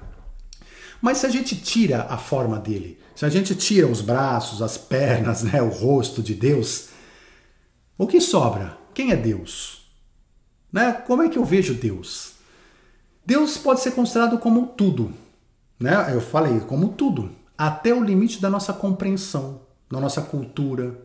[1.02, 4.78] Mas se a gente tira a forma dele, se a gente tira os braços, as
[4.78, 6.90] pernas, né, o rosto de Deus,
[7.98, 8.78] o que sobra?
[8.94, 9.90] Quem é Deus?
[10.72, 10.92] Né?
[10.92, 12.34] Como é que eu vejo Deus?
[13.26, 15.12] Deus pode ser considerado como tudo,
[15.80, 16.14] né?
[16.14, 20.96] Eu falei como tudo, até o limite da nossa compreensão, da nossa cultura,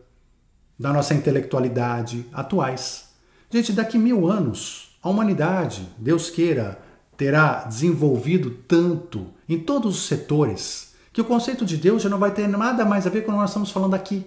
[0.80, 3.10] da nossa intelectualidade atuais.
[3.50, 6.80] Gente, daqui mil anos, a humanidade, Deus queira,
[7.18, 12.30] terá desenvolvido tanto em todos os setores que o conceito de Deus já não vai
[12.30, 14.24] ter nada mais a ver com o que nós estamos falando aqui.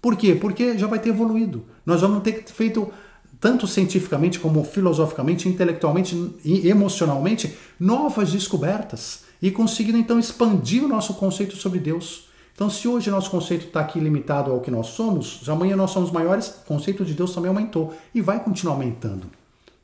[0.00, 0.36] Por quê?
[0.36, 1.64] Porque já vai ter evoluído.
[1.84, 2.92] Nós vamos ter feito,
[3.40, 11.14] tanto cientificamente como filosoficamente, intelectualmente e emocionalmente, novas descobertas e conseguido então expandir o nosso
[11.14, 12.28] conceito sobre Deus.
[12.54, 16.12] Então, se hoje nosso conceito está aqui limitado ao que nós somos, amanhã nós somos
[16.12, 19.26] maiores, o conceito de Deus também aumentou e vai continuar aumentando.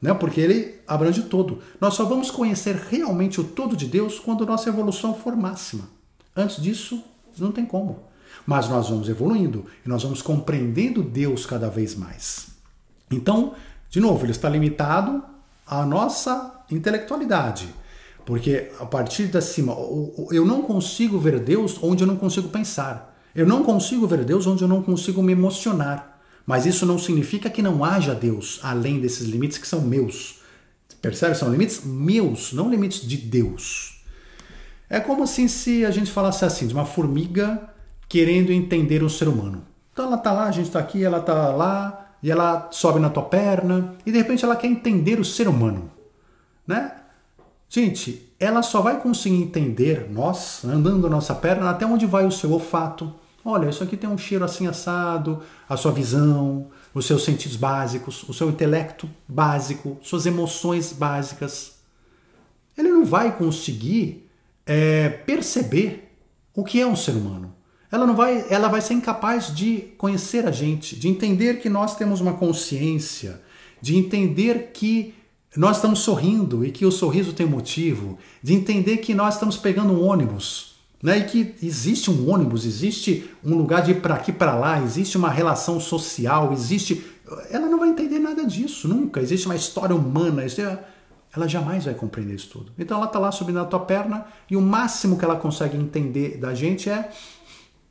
[0.00, 0.14] Né?
[0.14, 1.58] Porque ele abrange todo.
[1.80, 5.88] Nós só vamos conhecer realmente o todo de Deus quando nossa evolução for máxima.
[6.34, 7.02] Antes disso,
[7.38, 8.04] não tem como.
[8.46, 12.48] Mas nós vamos evoluindo e nós vamos compreendendo Deus cada vez mais.
[13.10, 13.54] Então,
[13.90, 15.22] de novo, ele está limitado
[15.66, 17.68] a nossa intelectualidade.
[18.30, 19.76] Porque a partir da cima,
[20.30, 23.20] eu não consigo ver Deus onde eu não consigo pensar.
[23.34, 26.20] Eu não consigo ver Deus onde eu não consigo me emocionar.
[26.46, 30.38] Mas isso não significa que não haja Deus além desses limites que são meus.
[31.02, 31.34] Percebe?
[31.34, 34.00] São limites meus, não limites de Deus.
[34.88, 37.68] É como assim se a gente falasse assim, de uma formiga
[38.08, 39.66] querendo entender o ser humano.
[39.92, 43.10] Então ela tá lá, a gente tá aqui, ela tá lá, e ela sobe na
[43.10, 45.90] tua perna, e de repente ela quer entender o ser humano,
[46.64, 46.92] né?
[47.72, 52.32] Gente, ela só vai conseguir entender nós, andando na nossa perna, até onde vai o
[52.32, 53.14] seu olfato.
[53.44, 58.28] Olha, isso aqui tem um cheiro assim assado, a sua visão, os seus sentidos básicos,
[58.28, 61.76] o seu intelecto básico, suas emoções básicas.
[62.76, 64.28] Ele não vai conseguir
[64.66, 66.12] é, perceber
[66.52, 67.54] o que é um ser humano.
[67.92, 71.94] Ela não vai, ela vai ser incapaz de conhecer a gente, de entender que nós
[71.94, 73.40] temos uma consciência,
[73.80, 75.14] de entender que
[75.56, 79.92] nós estamos sorrindo e que o sorriso tem motivo, de entender que nós estamos pegando
[79.92, 81.18] um ônibus, né?
[81.18, 85.16] E que existe um ônibus, existe um lugar de ir para aqui para lá, existe
[85.16, 87.04] uma relação social, existe.
[87.50, 89.20] Ela não vai entender nada disso, nunca.
[89.20, 90.44] Existe uma história humana,
[91.34, 92.72] ela jamais vai compreender isso tudo.
[92.78, 96.36] Então ela está lá subindo na tua perna e o máximo que ela consegue entender
[96.36, 97.10] da gente é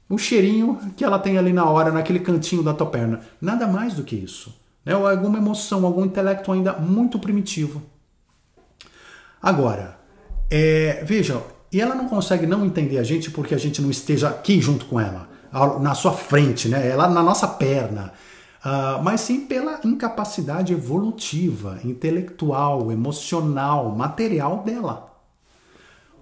[0.07, 3.21] o cheirinho que ela tem ali na hora, naquele cantinho da tua perna.
[3.41, 4.53] Nada mais do que isso.
[4.95, 7.81] Ou alguma emoção, algum intelecto ainda muito primitivo.
[9.41, 9.97] Agora,
[10.49, 14.29] é, veja, e ela não consegue não entender a gente porque a gente não esteja
[14.29, 15.29] aqui junto com ela,
[15.79, 16.87] na sua frente, né?
[16.87, 18.13] ela na nossa perna.
[18.59, 25.09] Uh, mas sim pela incapacidade evolutiva, intelectual, emocional, material dela.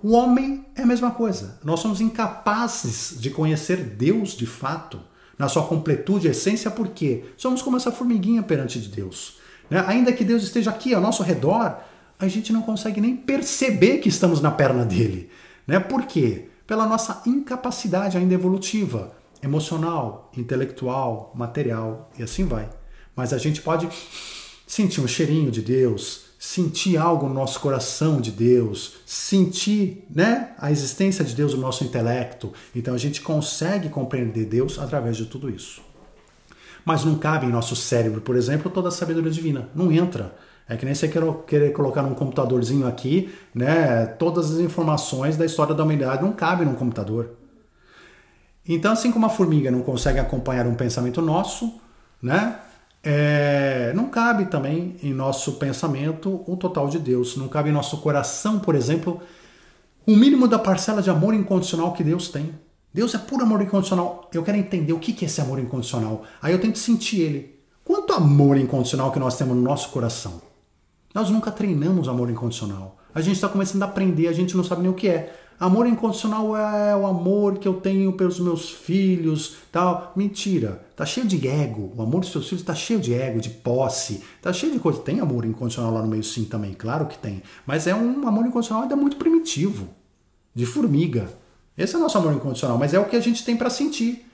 [0.04, 1.58] O homem é a mesma coisa.
[1.64, 5.00] Nós somos incapazes de conhecer Deus de fato,
[5.38, 9.38] na sua completude e essência, porque somos como essa formiguinha perante de Deus.
[9.70, 9.84] Né?
[9.88, 11.78] Ainda que Deus esteja aqui ao nosso redor,
[12.20, 15.30] a gente não consegue nem perceber que estamos na perna dele.
[15.66, 15.80] Né?
[15.80, 16.50] Por quê?
[16.66, 22.70] Pela nossa incapacidade ainda evolutiva, emocional, intelectual, material e assim vai.
[23.16, 23.88] Mas a gente pode
[24.66, 30.72] sentir um cheirinho de Deus, sentir algo no nosso coração de Deus, sentir né, a
[30.72, 32.54] existência de Deus no nosso intelecto.
[32.76, 35.82] Então a gente consegue compreender Deus através de tudo isso.
[36.86, 39.70] Mas não cabe em nosso cérebro, por exemplo, toda a sabedoria divina.
[39.76, 40.36] Não entra.
[40.70, 41.10] É que nem você
[41.48, 44.06] querer colocar num computadorzinho aqui, né?
[44.06, 47.32] Todas as informações da história da humanidade não cabem num computador.
[48.68, 51.80] Então, assim como a formiga não consegue acompanhar um pensamento nosso,
[52.22, 52.60] né?
[53.10, 57.38] É, não cabe também em nosso pensamento o total de Deus.
[57.38, 59.22] Não cabe em nosso coração, por exemplo,
[60.06, 62.54] o mínimo da parcela de amor incondicional que Deus tem.
[62.94, 64.30] Deus é puro amor incondicional.
[64.34, 66.24] Eu quero entender o que é esse amor incondicional.
[66.42, 67.58] Aí eu tenho que sentir ele.
[67.82, 70.42] Quanto amor incondicional que nós temos no nosso coração?
[71.16, 72.98] Nós nunca treinamos amor incondicional.
[73.16, 75.34] A gente está começando a aprender, a gente não sabe nem o que é.
[75.60, 80.14] Amor incondicional é o amor que eu tenho pelos meus filhos, tal.
[80.16, 80.86] Mentira.
[80.96, 81.92] Tá cheio de ego.
[81.98, 84.24] O amor dos seus filhos tá cheio de ego, de posse.
[84.40, 85.00] Tá cheio de coisa.
[85.00, 87.42] Tem amor incondicional lá no meio sim também, claro que tem.
[87.66, 89.90] Mas é um amor incondicional ainda muito primitivo.
[90.54, 91.28] De formiga.
[91.76, 94.28] Esse é o nosso amor incondicional, mas é o que a gente tem para sentir.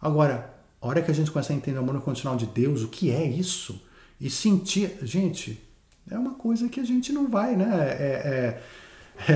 [0.00, 2.88] Agora, a hora que a gente começa a entender o amor incondicional de Deus, o
[2.88, 3.82] que é isso?
[4.18, 4.98] E sentir.
[5.02, 5.62] Gente,
[6.10, 7.68] é uma coisa que a gente não vai, né?
[7.70, 8.62] é é,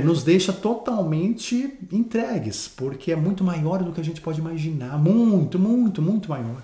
[0.04, 4.98] nos deixa totalmente entregues, porque é muito maior do que a gente pode imaginar.
[4.98, 6.62] Muito, muito, muito maior.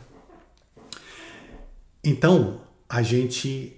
[2.03, 3.77] Então, a gente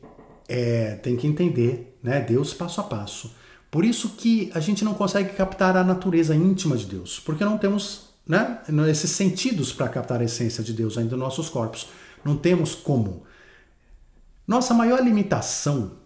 [0.48, 3.34] é, tem que entender né, Deus passo a passo.
[3.70, 7.56] Por isso que a gente não consegue captar a natureza íntima de Deus, porque não
[7.56, 11.88] temos né, esses sentidos para captar a essência de Deus ainda nos nossos corpos.
[12.24, 13.24] Não temos como.
[14.46, 16.01] Nossa maior limitação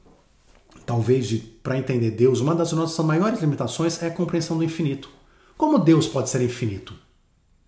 [0.86, 5.10] talvez para entender Deus, uma das nossas maiores limitações é a compreensão do infinito.
[5.56, 6.94] Como Deus pode ser infinito?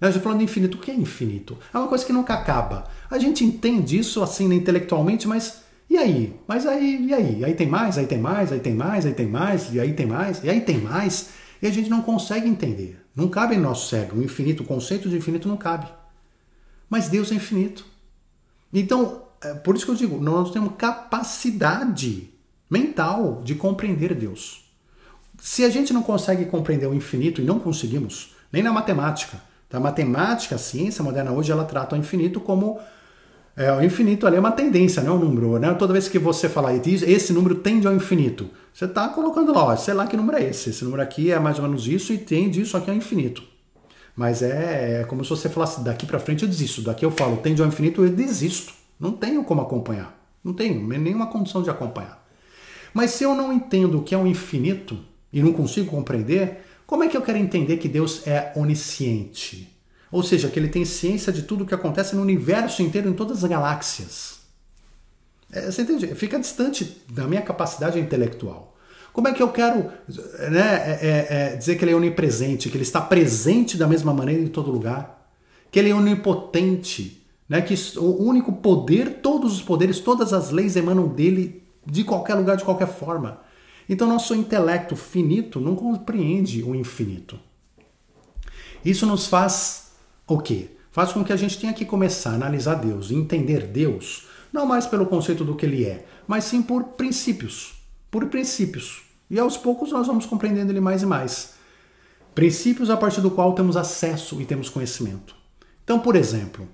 [0.00, 1.59] A gente falando de infinito, o que é infinito?
[1.74, 2.85] É uma coisa que nunca acaba.
[3.11, 6.38] A gente entende isso assim né, intelectualmente, mas e aí?
[6.46, 7.44] Mas aí, e aí?
[7.44, 10.06] Aí tem mais, aí tem mais, aí tem mais, aí tem mais, e aí tem
[10.06, 11.31] mais, e aí tem mais.
[11.60, 13.00] E a gente não consegue entender.
[13.16, 14.19] Não cabe em nosso cérebro.
[14.19, 15.88] O infinito, o conceito de infinito não cabe.
[16.88, 17.85] Mas Deus é infinito.
[18.73, 22.31] Então, é por isso que eu digo, nós temos capacidade
[22.71, 24.64] mental de compreender Deus.
[25.40, 29.40] Se a gente não consegue compreender o infinito, e não conseguimos, nem na matemática,
[29.73, 32.81] a matemática, a ciência moderna hoje, ela trata o infinito como
[33.58, 35.58] é, o infinito ali é uma tendência, não é um número.
[35.58, 35.75] Né?
[35.75, 39.77] Toda vez que você falar esse número tende ao infinito, você está colocando lá, ó,
[39.77, 40.71] sei lá que número é esse.
[40.71, 43.42] Esse número aqui é mais ou menos isso e tende isso aqui ao infinito.
[44.14, 47.38] Mas é, é como se você falasse daqui para frente eu desisto, daqui eu falo
[47.38, 48.73] tende ao infinito eu desisto.
[48.98, 50.16] Não tenho como acompanhar.
[50.42, 52.25] Não tenho nenhuma condição de acompanhar.
[52.92, 54.98] Mas se eu não entendo o que é o infinito
[55.32, 59.76] e não consigo compreender, como é que eu quero entender que Deus é onisciente?
[60.10, 63.12] Ou seja, que ele tem ciência de tudo o que acontece no universo inteiro, em
[63.12, 64.38] todas as galáxias.
[65.52, 66.14] É, você entende?
[66.14, 68.76] Fica distante da minha capacidade intelectual.
[69.12, 69.90] Como é que eu quero
[70.50, 74.14] né, é, é, é, dizer que ele é onipresente, que ele está presente da mesma
[74.14, 75.30] maneira em todo lugar?
[75.70, 80.76] Que ele é onipotente, né, que o único poder, todos os poderes, todas as leis
[80.76, 83.40] emanam dele de qualquer lugar, de qualquer forma.
[83.88, 87.38] Então, nosso intelecto finito não compreende o infinito.
[88.84, 89.92] Isso nos faz
[90.26, 90.70] o quê?
[90.90, 94.86] Faz com que a gente tenha que começar a analisar Deus, entender Deus, não mais
[94.86, 97.74] pelo conceito do que ele é, mas sim por princípios.
[98.10, 99.02] Por princípios.
[99.30, 101.54] E aos poucos nós vamos compreendendo ele mais e mais.
[102.34, 105.34] Princípios a partir do qual temos acesso e temos conhecimento.
[105.82, 106.68] Então, por exemplo,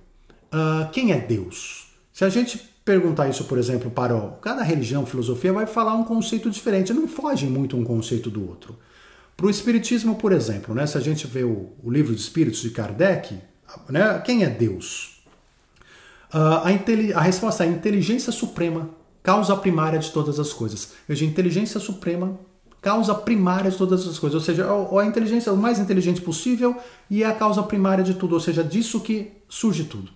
[0.53, 1.89] uh, quem é Deus?
[2.13, 6.51] Se a gente perguntar isso, por exemplo, para cada religião, filosofia, vai falar um conceito
[6.51, 8.77] diferente, não foge muito um conceito do outro.
[9.37, 12.61] Para o Espiritismo, por exemplo, né, se a gente vê o, o livro de Espíritos
[12.61, 13.37] de Kardec,
[13.89, 15.23] né, quem é Deus?
[16.33, 18.91] Uh, a, a, resposta é a inteligência suprema,
[19.23, 20.93] causa primária de todas as coisas.
[21.09, 22.39] Veja, inteligência suprema,
[22.83, 24.35] causa primária de todas as coisas.
[24.35, 26.77] Ou seja, a, a inteligência o mais inteligente possível
[27.09, 28.35] e é a causa primária de tudo.
[28.35, 30.13] Ou seja, disso que surge tudo.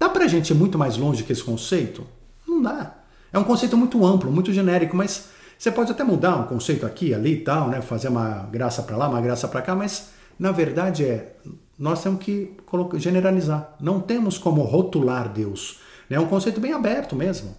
[0.00, 2.06] Dá pra gente ir muito mais longe que esse conceito?
[2.48, 2.94] Não dá.
[3.30, 5.28] É um conceito muito amplo, muito genérico, mas
[5.58, 7.82] você pode até mudar um conceito aqui, ali e tal, né?
[7.82, 11.36] Fazer uma graça para lá, uma graça para cá, mas na verdade é
[11.78, 12.56] nós temos que
[12.94, 13.76] generalizar.
[13.78, 15.80] Não temos como rotular Deus.
[16.08, 17.54] É um conceito bem aberto mesmo.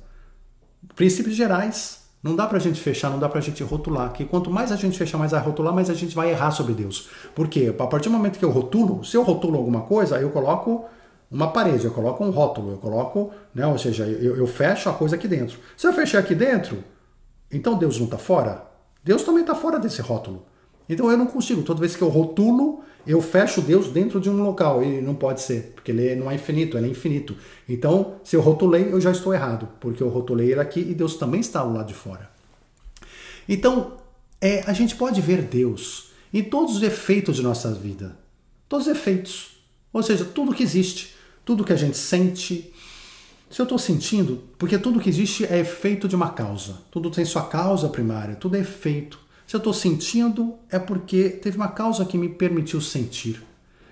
[0.95, 2.01] Princípios gerais.
[2.23, 4.13] Não dá pra gente fechar, não dá pra gente rotular.
[4.13, 6.73] Que quanto mais a gente fechar, mais a rotular, mais a gente vai errar sobre
[6.73, 7.09] Deus.
[7.33, 7.73] Por quê?
[7.79, 10.85] A partir do momento que eu rotulo, se eu rotulo alguma coisa, eu coloco
[11.31, 14.93] uma parede, eu coloco um rótulo, eu coloco, né, ou seja, eu, eu fecho a
[14.93, 15.57] coisa aqui dentro.
[15.77, 16.83] Se eu fechar aqui dentro,
[17.49, 18.65] então Deus não está fora?
[19.01, 20.45] Deus também está fora desse rótulo.
[20.89, 24.43] Então eu não consigo, toda vez que eu rotulo, eu fecho Deus dentro de um
[24.43, 24.83] local.
[24.83, 27.35] E não pode ser, porque ele não é infinito, ele é infinito.
[27.67, 31.15] Então, se eu rotulei, eu já estou errado, porque eu rotulei ele aqui e Deus
[31.15, 32.29] também está do lado de fora.
[33.47, 33.97] Então,
[34.39, 38.17] é, a gente pode ver Deus em todos os efeitos de nossa vida.
[38.67, 39.63] Todos os efeitos.
[39.93, 42.73] Ou seja, tudo que existe tudo que a gente sente.
[43.49, 46.77] Se eu estou sentindo, porque tudo que existe é efeito de uma causa.
[46.89, 49.19] Tudo tem sua causa primária, tudo é efeito.
[49.45, 53.43] Se eu estou sentindo, é porque teve uma causa que me permitiu sentir.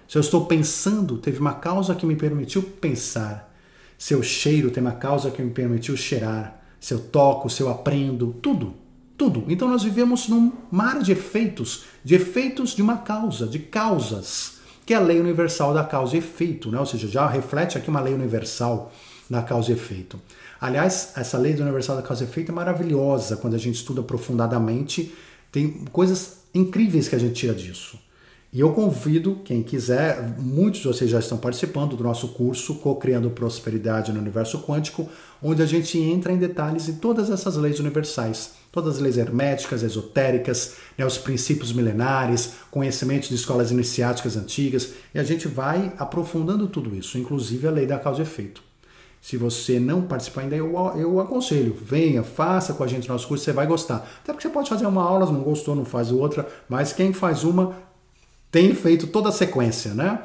[0.08, 3.54] Se eu estou pensando, teve uma causa que me permitiu pensar.
[3.98, 6.62] Se eu cheiro, tem uma causa que me permitiu cheirar.
[6.80, 8.74] Se eu toco, se eu aprendo, tudo.
[9.18, 9.44] Tudo.
[9.50, 14.59] Então nós vivemos num mar de efeitos, de efeitos de uma causa, de causas
[14.90, 16.80] que é a lei universal da causa e efeito, né?
[16.80, 18.92] ou seja, já reflete aqui uma lei universal
[19.30, 20.20] da causa e efeito.
[20.60, 25.14] Aliás, essa lei universal da causa e efeito é maravilhosa quando a gente estuda aprofundadamente,
[25.52, 28.00] tem coisas incríveis que a gente tira disso.
[28.52, 33.30] E eu convido quem quiser, muitos de vocês já estão participando do nosso curso Co-Criando
[33.30, 35.08] Prosperidade no Universo Quântico,
[35.42, 39.84] onde a gente entra em detalhes em todas essas leis universais todas as leis herméticas,
[39.84, 46.68] esotéricas, né, os princípios milenares, conhecimentos de escolas iniciáticas antigas, e a gente vai aprofundando
[46.68, 48.64] tudo isso, inclusive a lei da causa e efeito.
[49.22, 53.28] Se você não participar ainda, eu, eu aconselho, venha, faça com a gente o nosso
[53.28, 54.08] curso, você vai gostar.
[54.24, 57.44] Até porque você pode fazer uma aula, não gostou, não faz outra, mas quem faz
[57.44, 57.76] uma
[58.52, 60.24] tem feito toda a sequência, né?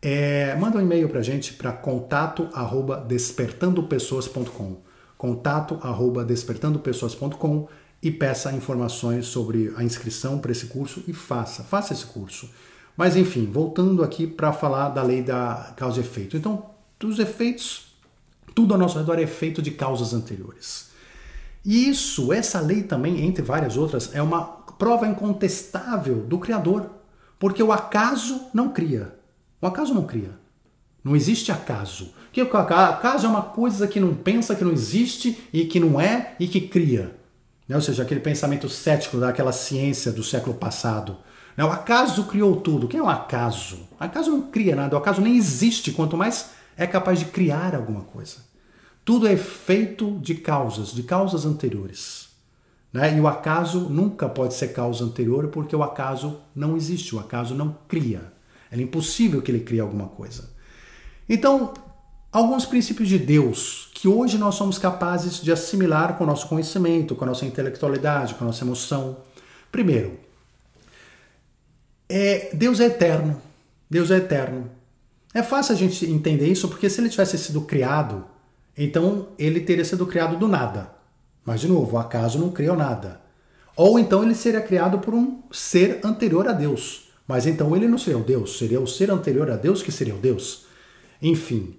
[0.00, 4.88] É, manda um e-mail para a gente para contato arroba despertandopessoas.com
[5.18, 7.66] contato arroba despertandopessoas.com
[8.00, 12.48] e peça informações sobre a inscrição para esse curso e faça, faça esse curso.
[12.96, 16.36] Mas enfim, voltando aqui para falar da lei da causa e efeito.
[16.36, 16.70] Então,
[17.04, 17.92] os efeitos,
[18.54, 20.90] tudo ao nosso redor é efeito de causas anteriores.
[21.64, 24.44] E isso, essa lei também, entre várias outras, é uma
[24.78, 26.88] prova incontestável do Criador.
[27.38, 29.14] Porque o acaso não cria.
[29.60, 30.30] O acaso não cria.
[31.02, 32.12] Não existe acaso.
[32.32, 36.34] Que acaso é uma coisa que não pensa, que não existe e que não é
[36.38, 37.16] e que cria.
[37.66, 37.76] Né?
[37.76, 41.16] Ou seja, aquele pensamento cético daquela ciência do século passado.
[41.56, 41.64] Né?
[41.64, 42.86] O acaso criou tudo.
[42.86, 43.88] O que é um acaso?
[43.98, 44.96] O acaso não cria nada.
[44.96, 48.36] O acaso nem existe, quanto mais é capaz de criar alguma coisa.
[49.04, 52.27] Tudo é feito de causas, de causas anteriores.
[52.92, 53.16] Né?
[53.16, 57.54] E o acaso nunca pode ser causa anterior porque o acaso não existe, o acaso
[57.54, 58.32] não cria.
[58.70, 60.50] É impossível que ele crie alguma coisa.
[61.28, 61.74] Então,
[62.32, 67.14] alguns princípios de Deus que hoje nós somos capazes de assimilar com o nosso conhecimento,
[67.14, 69.16] com a nossa intelectualidade, com a nossa emoção.
[69.72, 70.18] Primeiro,
[72.08, 73.40] é, Deus é eterno.
[73.90, 74.70] Deus é eterno.
[75.34, 78.24] É fácil a gente entender isso porque se ele tivesse sido criado,
[78.76, 80.97] então ele teria sido criado do nada.
[81.48, 83.22] Mas, de novo, o acaso não criou nada.
[83.74, 87.08] Ou então ele seria criado por um ser anterior a Deus.
[87.26, 90.14] Mas então ele não seria o Deus, seria o ser anterior a Deus que seria
[90.14, 90.66] o Deus.
[91.22, 91.74] Enfim.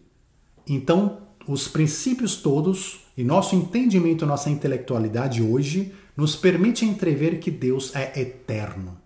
[0.67, 7.95] Então, os princípios todos e nosso entendimento, nossa intelectualidade hoje nos permite entrever que Deus
[7.95, 8.97] é eterno.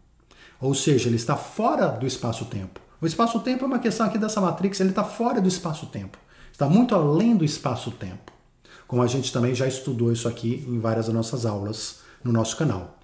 [0.62, 2.80] Ou seja, ele está fora do espaço-tempo.
[3.02, 6.18] O espaço-tempo é uma questão aqui dessa matrix, ele está fora do espaço-tempo.
[6.54, 8.32] Está muito além do espaço-tempo.
[8.94, 12.56] Como a gente também já estudou isso aqui em várias das nossas aulas no nosso
[12.56, 13.00] canal.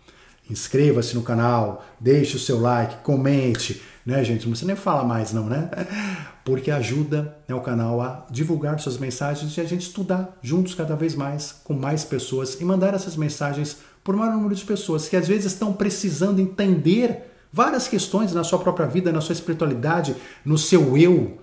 [0.47, 4.43] Inscreva-se no canal, deixe o seu like, comente, né, gente?
[4.43, 5.67] Não precisa nem falar mais, não, né?
[6.45, 10.95] Porque ajuda né, o canal a divulgar suas mensagens e a gente estudar juntos cada
[10.95, 15.17] vez mais com mais pessoas e mandar essas mensagens por maior número de pessoas que
[15.17, 20.15] às vezes estão precisando entender várias questões na sua própria vida, na sua espiritualidade,
[20.45, 21.39] no seu eu,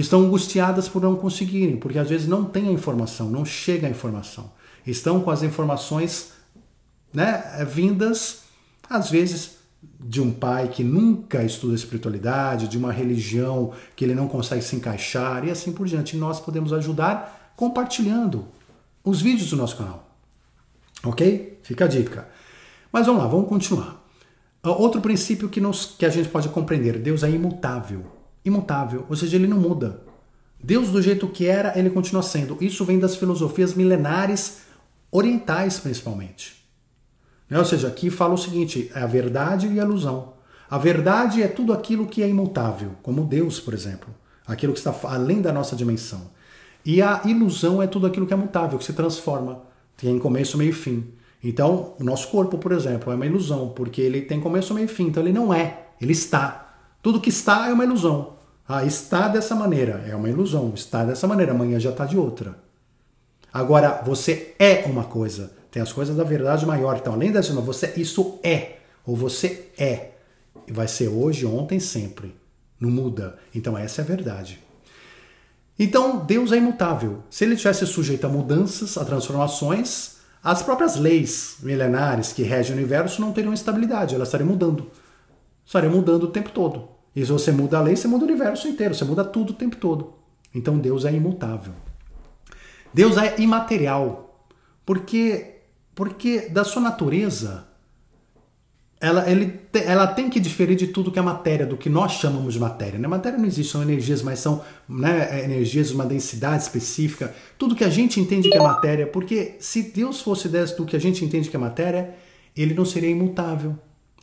[0.00, 3.90] estão angustiadas por não conseguirem, porque às vezes não tem a informação, não chega a
[3.90, 4.52] informação.
[4.86, 6.32] Estão com as informações
[7.12, 8.42] né, vindas,
[8.88, 9.58] às vezes,
[10.00, 14.76] de um pai que nunca estuda espiritualidade, de uma religião que ele não consegue se
[14.76, 16.16] encaixar e assim por diante.
[16.16, 18.46] E nós podemos ajudar compartilhando
[19.04, 20.08] os vídeos do nosso canal.
[21.04, 21.58] Ok?
[21.62, 22.28] Fica a dica.
[22.92, 24.04] Mas vamos lá, vamos continuar.
[24.62, 28.17] Ah, outro princípio que, nos, que a gente pode compreender: Deus é imutável.
[28.48, 30.02] Imutável, ou seja, ele não muda.
[30.62, 32.56] Deus, do jeito que era, ele continua sendo.
[32.60, 34.62] Isso vem das filosofias milenares
[35.10, 36.64] orientais, principalmente.
[37.48, 37.58] Né?
[37.58, 40.34] Ou seja, aqui fala o seguinte: é a verdade e a ilusão.
[40.70, 44.14] A verdade é tudo aquilo que é imutável, como Deus, por exemplo,
[44.46, 46.30] aquilo que está além da nossa dimensão.
[46.84, 49.62] E a ilusão é tudo aquilo que é mutável, que se transforma,
[49.96, 51.12] tem começo, meio e fim.
[51.42, 54.88] Então, o nosso corpo, por exemplo, é uma ilusão, porque ele tem começo, meio e
[54.88, 55.06] fim.
[55.06, 56.76] Então, ele não é, ele está.
[57.02, 58.37] Tudo que está é uma ilusão.
[58.68, 60.72] Ah, está dessa maneira, é uma ilusão.
[60.74, 62.54] Está dessa maneira, amanhã já está de outra.
[63.50, 65.50] Agora, você é uma coisa.
[65.70, 66.98] Tem as coisas da verdade maior.
[66.98, 70.10] Então, além dessa, você isso é, ou você é.
[70.66, 72.36] E vai ser hoje, ontem, sempre.
[72.78, 73.38] Não muda.
[73.54, 74.62] Então, essa é a verdade.
[75.78, 77.22] Então, Deus é imutável.
[77.30, 82.78] Se ele tivesse sujeito a mudanças, a transformações, as próprias leis milenares que regem o
[82.78, 84.90] universo não teriam estabilidade, elas estariam mudando.
[85.64, 86.97] Estariam mudando o tempo todo.
[87.14, 89.54] E se você muda a lei, você muda o universo inteiro, você muda tudo o
[89.54, 90.14] tempo todo.
[90.54, 91.72] Então Deus é imutável.
[92.92, 94.46] Deus é imaterial.
[94.84, 95.58] Porque
[95.98, 97.66] porque da sua natureza,
[99.00, 102.54] ela, ele, ela tem que diferir de tudo que é matéria, do que nós chamamos
[102.54, 103.00] de matéria.
[103.00, 103.08] Né?
[103.08, 107.34] Matéria não existe, são energias, mas são né, energias de uma densidade específica.
[107.58, 111.00] Tudo que a gente entende que é matéria, porque se Deus fosse do que a
[111.00, 112.14] gente entende que é matéria,
[112.56, 113.76] ele não seria imutável,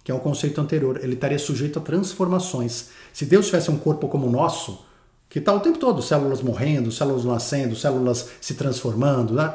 [0.05, 0.99] que é o conceito anterior.
[1.03, 2.89] Ele estaria sujeito a transformações.
[3.11, 4.85] Se Deus tivesse um corpo como o nosso,
[5.27, 9.51] que está o tempo todo, células morrendo, células nascendo, células se transformando, né?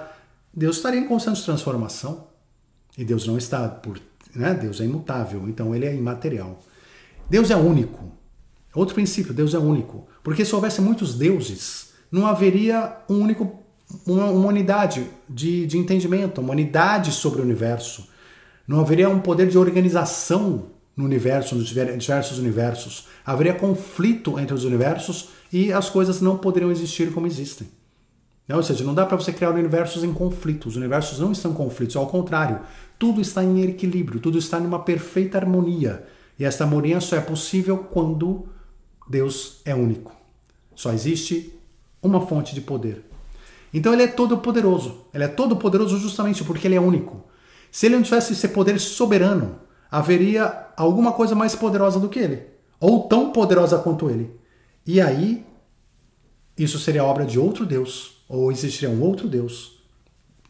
[0.53, 2.27] Deus estaria em constante transformação.
[2.99, 4.01] E Deus não está por.
[4.35, 4.53] Né?
[4.53, 6.59] Deus é imutável, então ele é imaterial.
[7.29, 8.11] Deus é único.
[8.75, 10.09] Outro princípio, Deus é único.
[10.21, 13.61] Porque se houvesse muitos deuses, não haveria um único,
[14.05, 18.10] uma, uma unidade de, de entendimento, uma unidade sobre o universo.
[18.71, 20.67] Não haveria um poder de organização
[20.97, 23.09] no universo, nos diversos universos.
[23.27, 27.67] Haveria conflito entre os universos e as coisas não poderiam existir como existem.
[28.47, 28.55] Né?
[28.55, 30.69] Ou seja, não dá para você criar universos em conflitos.
[30.69, 32.61] Os universos não estão em conflitos, ao contrário,
[32.97, 36.07] tudo está em equilíbrio, tudo está numa perfeita harmonia.
[36.39, 38.47] E essa harmonia só é possível quando
[39.09, 40.15] Deus é único.
[40.77, 41.53] Só existe
[42.01, 43.05] uma fonte de poder.
[43.75, 45.07] Então ele é todo poderoso.
[45.13, 47.29] Ele é todo poderoso justamente porque ele é único.
[47.71, 49.61] Se ele não tivesse esse poder soberano,
[49.91, 52.43] haveria alguma coisa mais poderosa do que ele,
[52.79, 54.31] ou tão poderosa quanto ele.
[54.87, 55.45] E aí
[56.57, 59.81] isso seria obra de outro Deus, ou existiria um outro Deus.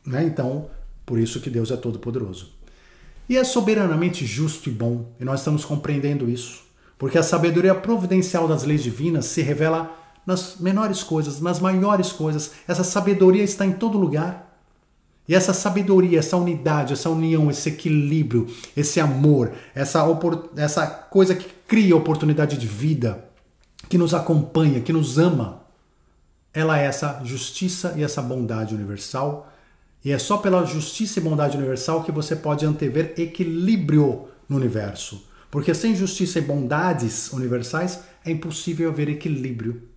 [0.05, 0.25] Né?
[0.25, 0.69] Então,
[1.07, 2.53] por isso que Deus é todo-poderoso.
[3.29, 6.65] E é soberanamente justo e bom, e nós estamos compreendendo isso,
[6.99, 9.97] porque a sabedoria providencial das leis divinas se revela
[10.27, 12.53] nas menores coisas, nas maiores coisas.
[12.67, 14.50] Essa sabedoria está em todo lugar.
[15.31, 20.05] E essa sabedoria, essa unidade, essa união, esse equilíbrio, esse amor, essa,
[20.57, 23.31] essa coisa que cria oportunidade de vida,
[23.89, 25.63] que nos acompanha, que nos ama,
[26.53, 29.49] ela é essa justiça e essa bondade universal.
[30.05, 35.29] E é só pela justiça e bondade universal que você pode antever equilíbrio no universo.
[35.49, 39.90] Porque sem justiça e bondades universais é impossível haver equilíbrio.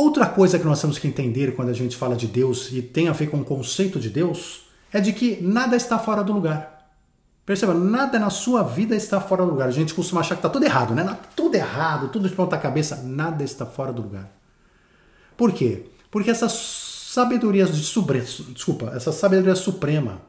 [0.00, 3.08] Outra coisa que nós temos que entender quando a gente fala de Deus e tem
[3.08, 6.90] a ver com o conceito de Deus é de que nada está fora do lugar.
[7.44, 9.68] Perceba, nada na sua vida está fora do lugar.
[9.68, 11.18] A gente costuma achar que está tudo errado, né?
[11.36, 12.96] Tudo errado, tudo de ponta cabeça.
[13.04, 14.32] Nada está fora do lugar.
[15.36, 15.84] Por quê?
[16.10, 20.22] Porque essa sabedoria de sobre, desculpa, essa sabedoria suprema,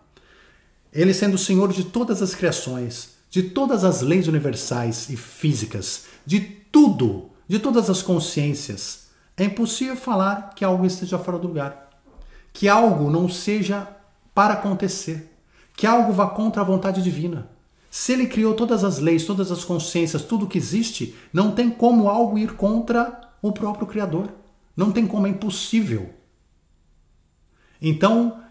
[0.91, 6.07] ele sendo o Senhor de todas as criações, de todas as leis universais e físicas,
[6.25, 9.00] de tudo, de todas as consciências,
[9.41, 11.89] é impossível falar que algo esteja fora do lugar,
[12.53, 13.87] que algo não seja
[14.35, 15.35] para acontecer,
[15.75, 17.49] que algo vá contra a vontade divina.
[17.89, 22.07] Se ele criou todas as leis, todas as consciências, tudo que existe, não tem como
[22.07, 24.29] algo ir contra o próprio Criador.
[24.77, 26.13] Não tem como, é impossível.
[27.81, 28.41] Então,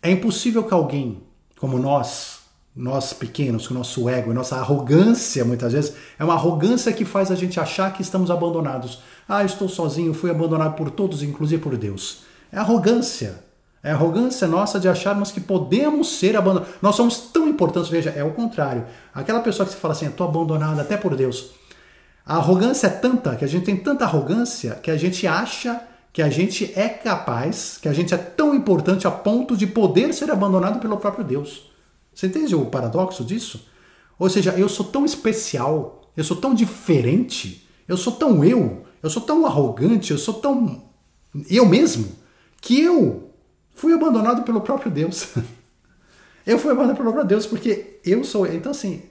[0.00, 1.22] é impossível que alguém
[1.58, 2.38] como nós,
[2.74, 7.30] nós pequenos, com o nosso ego, nossa arrogância, muitas vezes, é uma arrogância que faz
[7.32, 9.02] a gente achar que estamos abandonados.
[9.32, 12.22] Ah, estou sozinho, fui abandonado por todos, inclusive por Deus.
[12.50, 13.44] É arrogância.
[13.80, 16.74] É arrogância nossa de acharmos que podemos ser abandonados.
[16.82, 18.84] Nós somos tão importantes, veja, é o contrário.
[19.14, 21.52] Aquela pessoa que se fala assim, estou abandonado até por Deus.
[22.26, 25.80] A arrogância é tanta, que a gente tem tanta arrogância, que a gente acha
[26.12, 30.12] que a gente é capaz, que a gente é tão importante a ponto de poder
[30.12, 31.70] ser abandonado pelo próprio Deus.
[32.12, 33.64] Você entende o paradoxo disso?
[34.18, 39.10] Ou seja, eu sou tão especial, eu sou tão diferente, eu sou tão eu, eu
[39.10, 40.90] sou tão arrogante, eu sou tão
[41.48, 42.10] eu mesmo,
[42.60, 43.30] que eu
[43.74, 45.28] fui abandonado pelo próprio Deus.
[46.46, 48.46] eu fui abandonado pelo próprio Deus porque eu sou.
[48.46, 49.02] Então, assim,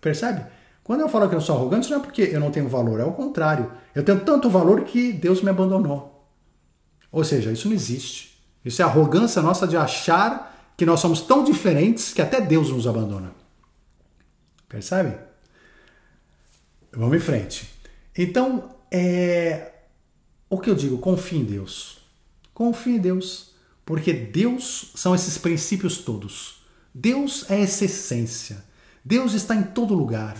[0.00, 0.44] percebe?
[0.82, 3.04] Quando eu falo que eu sou arrogante, não é porque eu não tenho valor, é
[3.04, 3.72] o contrário.
[3.94, 6.28] Eu tenho tanto valor que Deus me abandonou.
[7.10, 8.38] Ou seja, isso não existe.
[8.64, 12.86] Isso é arrogância nossa de achar que nós somos tão diferentes que até Deus nos
[12.86, 13.32] abandona.
[14.68, 15.16] Percebe?
[16.92, 17.72] Vamos em frente.
[18.16, 19.72] Então, é...
[20.48, 20.98] o que eu digo?
[20.98, 21.98] Confie em Deus.
[22.52, 23.54] Confie em Deus.
[23.84, 26.62] Porque Deus são esses princípios todos.
[26.94, 28.64] Deus é essa essência.
[29.04, 30.36] Deus está em todo lugar.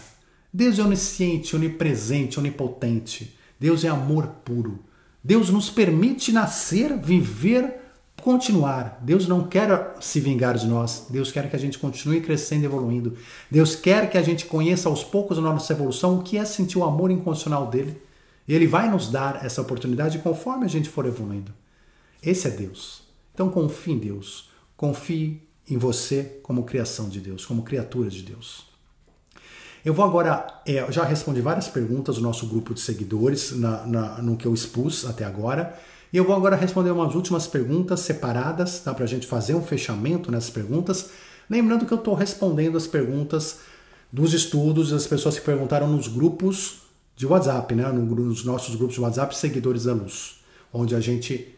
[0.52, 3.36] Deus é onisciente, onipresente, onipotente.
[3.58, 4.78] Deus é amor puro.
[5.22, 7.80] Deus nos permite nascer, viver,
[8.22, 9.00] continuar.
[9.02, 11.06] Deus não quer se vingar de nós.
[11.10, 13.16] Deus quer que a gente continue crescendo e evoluindo.
[13.50, 16.78] Deus quer que a gente conheça aos poucos na nossa evolução o que é sentir
[16.78, 18.00] o amor incondicional dele.
[18.46, 21.52] E ele vai nos dar essa oportunidade conforme a gente for evoluindo.
[22.22, 23.02] Esse é Deus.
[23.32, 24.50] Então confie em Deus.
[24.76, 28.66] Confie em você como criação de Deus, como criatura de Deus.
[29.84, 34.22] Eu vou agora, é, já respondi várias perguntas do nosso grupo de seguidores na, na,
[34.22, 35.78] no que eu expus até agora.
[36.12, 38.78] E eu vou agora responder umas últimas perguntas separadas?
[38.78, 41.10] Para a gente fazer um fechamento nessas perguntas.
[41.50, 43.58] Lembrando que eu estou respondendo as perguntas
[44.10, 46.83] dos estudos das pessoas que perguntaram nos grupos
[47.16, 47.86] de WhatsApp, né?
[47.90, 50.40] nos nossos grupos de WhatsApp Seguidores da Luz,
[50.72, 51.54] onde a gente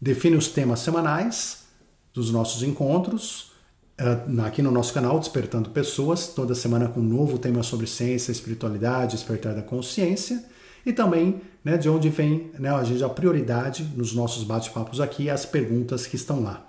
[0.00, 1.64] define os temas semanais
[2.12, 3.52] dos nossos encontros
[4.00, 8.32] uh, aqui no nosso canal Despertando Pessoas, toda semana com um novo tema sobre ciência,
[8.32, 10.44] espiritualidade, despertar da consciência
[10.84, 15.28] e também né, de onde vem né, a gente a prioridade nos nossos bate-papos aqui
[15.28, 16.64] as perguntas que estão lá.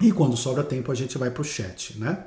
[0.00, 2.24] E quando sobra tempo a gente vai para o chat, né?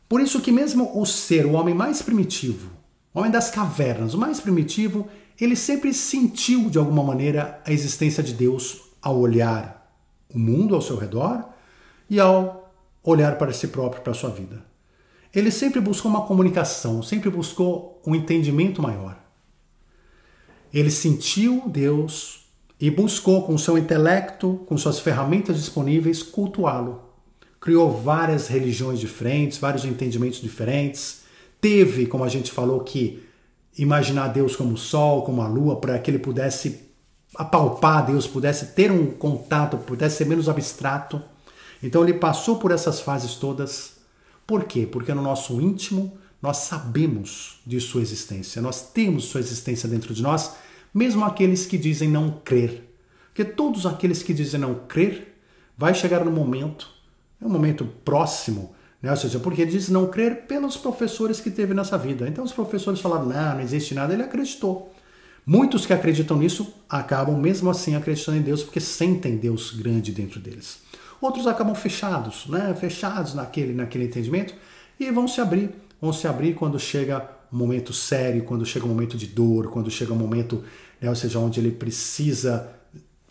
[0.09, 2.71] Por isso que mesmo o ser, o homem mais primitivo,
[3.13, 5.07] o homem das cavernas, o mais primitivo,
[5.39, 9.83] ele sempre sentiu de alguma maneira a existência de Deus ao olhar
[10.33, 11.43] o mundo ao seu redor
[12.09, 12.73] e ao
[13.03, 14.63] olhar para si próprio, para a sua vida.
[15.35, 19.19] Ele sempre buscou uma comunicação, sempre buscou um entendimento maior.
[20.73, 22.45] Ele sentiu Deus
[22.79, 27.01] e buscou com seu intelecto, com suas ferramentas disponíveis, cultuá-lo.
[27.59, 31.23] Criou várias religiões diferentes, vários entendimentos diferentes.
[31.59, 33.23] Teve, como a gente falou, que
[33.77, 36.92] imaginar Deus como o sol, como a lua, para que ele pudesse
[37.35, 41.21] apalpar Deus, pudesse ter um contato, pudesse ser menos abstrato.
[41.81, 43.97] Então ele passou por essas fases todas.
[44.45, 44.87] Por quê?
[44.89, 50.21] Porque no nosso íntimo nós sabemos de sua existência, nós temos sua existência dentro de
[50.21, 50.51] nós
[50.93, 52.89] mesmo aqueles que dizem não crer.
[53.27, 55.35] Porque todos aqueles que dizem não crer,
[55.75, 56.87] vai chegar no momento,
[57.41, 59.09] é um momento próximo, né?
[59.09, 62.27] ou seja, porque diz não crer pelos professores que teve nessa vida.
[62.27, 64.92] Então os professores falaram, não, não existe nada, ele acreditou.
[65.45, 70.39] Muitos que acreditam nisso acabam mesmo assim acreditando em Deus porque sentem Deus grande dentro
[70.39, 70.79] deles.
[71.19, 72.75] Outros acabam fechados, né?
[72.79, 74.53] fechados naquele, naquele entendimento
[74.99, 75.71] e vão se abrir.
[76.01, 79.89] Vão se abrir quando chega um momento sério, quando chega um momento de dor, quando
[79.89, 80.63] chega um momento,
[80.99, 82.69] né, ou seja, onde ele precisa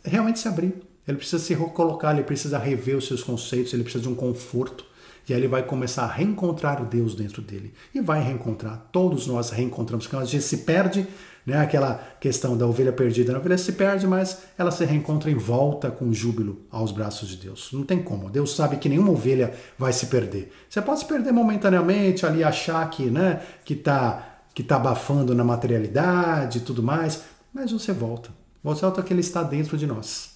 [0.03, 0.75] realmente se abrir.
[1.07, 4.87] Ele precisa se recolocar, ele precisa rever os seus conceitos, ele precisa de um conforto.
[5.29, 7.73] E aí ele vai começar a reencontrar o Deus dentro dele.
[7.95, 8.89] E vai reencontrar.
[8.91, 10.07] Todos nós reencontramos.
[10.07, 11.07] Quando a gente se perde,
[11.47, 11.59] né?
[11.59, 13.35] aquela questão da ovelha perdida.
[13.35, 17.37] A ovelha se perde, mas ela se reencontra em volta com júbilo aos braços de
[17.37, 17.71] Deus.
[17.73, 18.31] Não tem como.
[18.31, 20.53] Deus sabe que nenhuma ovelha vai se perder.
[20.69, 25.43] Você pode se perder momentaneamente, ali achar que né, que está que tá abafando na
[25.43, 27.23] materialidade e tudo mais,
[27.55, 28.31] mas você volta.
[28.63, 30.33] Você volta que ele está dentro de nós.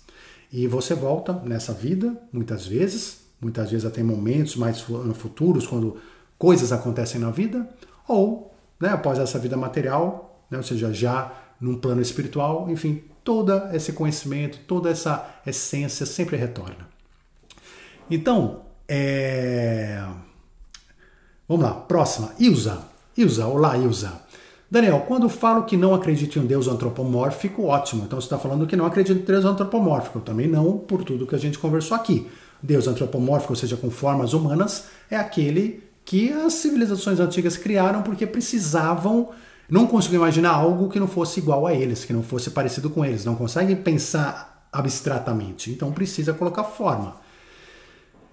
[0.50, 4.80] E você volta nessa vida, muitas vezes, muitas vezes até momentos mais
[5.14, 5.98] futuros, quando
[6.38, 7.68] coisas acontecem na vida,
[8.09, 13.53] ou né, após essa vida material, né, ou seja, já num plano espiritual, enfim, todo
[13.72, 16.88] esse conhecimento, toda essa essência sempre retorna.
[18.11, 20.05] Então, é...
[21.49, 22.84] vamos lá, próxima, Ilza.
[23.16, 24.26] Ilza, olá Ilza.
[24.70, 28.05] Daniel, quando falo que não acredito em um Deus antropomórfico, ótimo.
[28.05, 30.20] Então você está falando que não acredita em Deus antropomórfico.
[30.20, 32.26] Também não, por tudo que a gente conversou aqui.
[32.61, 38.26] Deus antropomórfico, ou seja, com formas humanas, é aquele que as civilizações antigas criaram porque
[38.26, 39.30] precisavam,
[39.68, 43.04] não conseguiam imaginar algo que não fosse igual a eles, que não fosse parecido com
[43.04, 47.16] eles, não conseguem pensar abstratamente, então precisa colocar forma.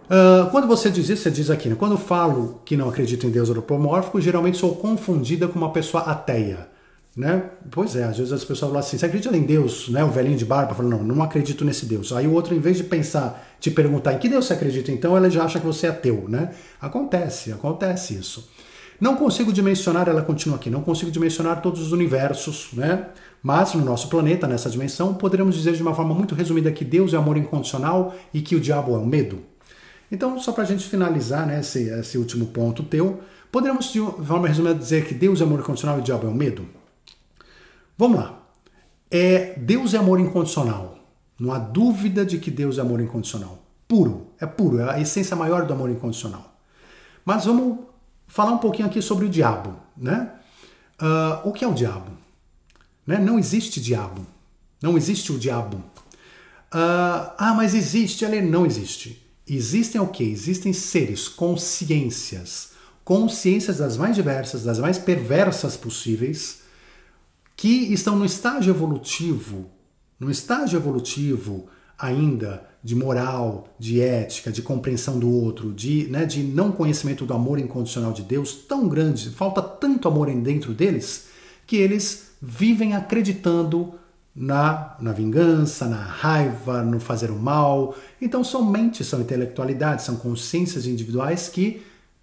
[0.04, 1.76] Uh, quando você diz isso, você diz aqui, né?
[1.76, 6.68] quando falo que não acredito em Deus antropomórfico, geralmente sou confundida com uma pessoa ateia.
[7.16, 7.44] Né?
[7.70, 9.88] Pois é, às vezes as pessoas falam assim, você acredita em Deus?
[9.88, 10.04] Né?
[10.04, 12.12] O velhinho de barba fala, não, não acredito nesse Deus.
[12.12, 15.16] Aí o outro, em vez de pensar, te perguntar em que Deus você acredita, então
[15.16, 16.52] ela já acha que você é ateu, né?
[16.82, 18.50] Acontece, acontece isso.
[19.00, 23.08] Não consigo dimensionar, ela continua aqui, não consigo dimensionar todos os universos, né?
[23.42, 27.14] Mas no nosso planeta, nessa dimensão, poderíamos dizer de uma forma muito resumida que Deus
[27.14, 29.40] é amor incondicional e que o diabo é o medo.
[30.10, 33.20] Então, só para a gente finalizar né, esse, esse último ponto teu,
[33.52, 36.34] poderíamos de forma resumida dizer que Deus é amor incondicional e o diabo é o
[36.34, 36.66] medo?
[37.98, 38.40] Vamos lá.
[39.10, 40.98] É, Deus é amor incondicional.
[41.40, 43.60] Não há dúvida de que Deus é amor incondicional.
[43.88, 46.56] Puro, é puro, é a essência maior do amor incondicional.
[47.26, 47.80] Mas vamos
[48.34, 49.80] falar um pouquinho aqui sobre o diabo.
[49.96, 50.28] Né?
[51.00, 52.12] Uh, o que é o diabo?
[53.06, 53.20] Né?
[53.20, 54.26] Não existe diabo.
[54.82, 55.78] Não existe o diabo.
[55.78, 59.24] Uh, ah, mas existe, ele não existe.
[59.48, 60.24] Existem o que?
[60.24, 62.72] Existem seres, consciências,
[63.06, 66.64] consciências das mais diversas, das mais perversas possíveis,
[67.56, 69.70] que estão no estágio evolutivo,
[70.20, 71.68] no estágio evolutivo
[71.98, 77.34] ainda de moral, de ética, de compreensão do outro, de, né, de não conhecimento do
[77.34, 81.28] amor incondicional de Deus tão grande, falta tanto amor dentro deles,
[81.66, 83.94] que eles vivem acreditando
[84.36, 87.96] na, na vingança, na raiva, no fazer o mal.
[88.22, 91.82] Então são mentes, são intelectualidades, são consciências individuais que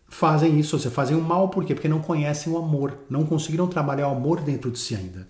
[0.08, 1.72] fazem isso, ou seja, fazem o mal por quê?
[1.72, 5.26] Porque não conhecem o amor, não conseguiram trabalhar o amor dentro de si ainda.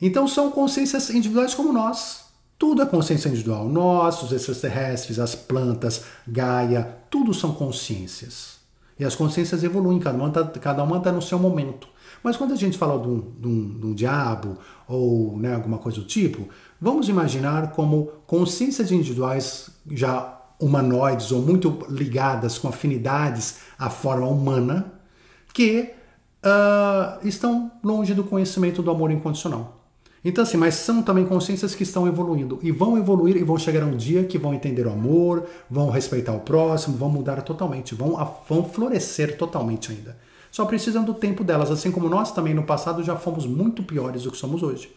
[0.00, 2.25] Então são consciências individuais como nós.
[2.58, 3.68] Tudo é consciência individual.
[3.68, 8.56] Nós, os extraterrestres, as plantas, Gaia, tudo são consciências.
[8.98, 10.16] E as consciências evoluem, cada
[10.82, 11.88] uma está tá no seu momento.
[12.22, 15.78] Mas quando a gente fala de um, de um, de um diabo ou né, alguma
[15.78, 16.48] coisa do tipo,
[16.80, 24.92] vamos imaginar como consciências individuais já humanoides ou muito ligadas com afinidades à forma humana
[25.52, 25.92] que
[26.42, 29.75] uh, estão longe do conhecimento do amor incondicional.
[30.28, 33.84] Então, assim, mas são também consciências que estão evoluindo e vão evoluir e vão chegar
[33.84, 38.16] um dia que vão entender o amor, vão respeitar o próximo, vão mudar totalmente, vão,
[38.48, 40.16] vão florescer totalmente ainda.
[40.50, 44.24] Só precisam do tempo delas, assim como nós também no passado já fomos muito piores
[44.24, 44.92] do que somos hoje.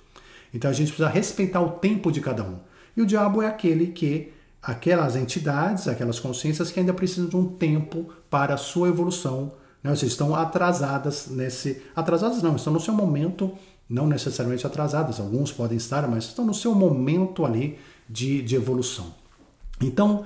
[0.52, 2.56] Então a gente precisa respeitar o tempo de cada um.
[2.98, 7.46] E o diabo é aquele que aquelas entidades, aquelas consciências que ainda precisam de um
[7.46, 9.52] tempo para a sua evolução,
[9.84, 9.92] né?
[9.92, 11.84] ou seja, estão atrasadas nesse.
[11.96, 13.54] Atrasadas não, estão no seu momento,
[13.90, 19.14] não necessariamente atrasadas, alguns podem estar, mas estão no seu momento ali de, de evolução.
[19.82, 20.26] Então,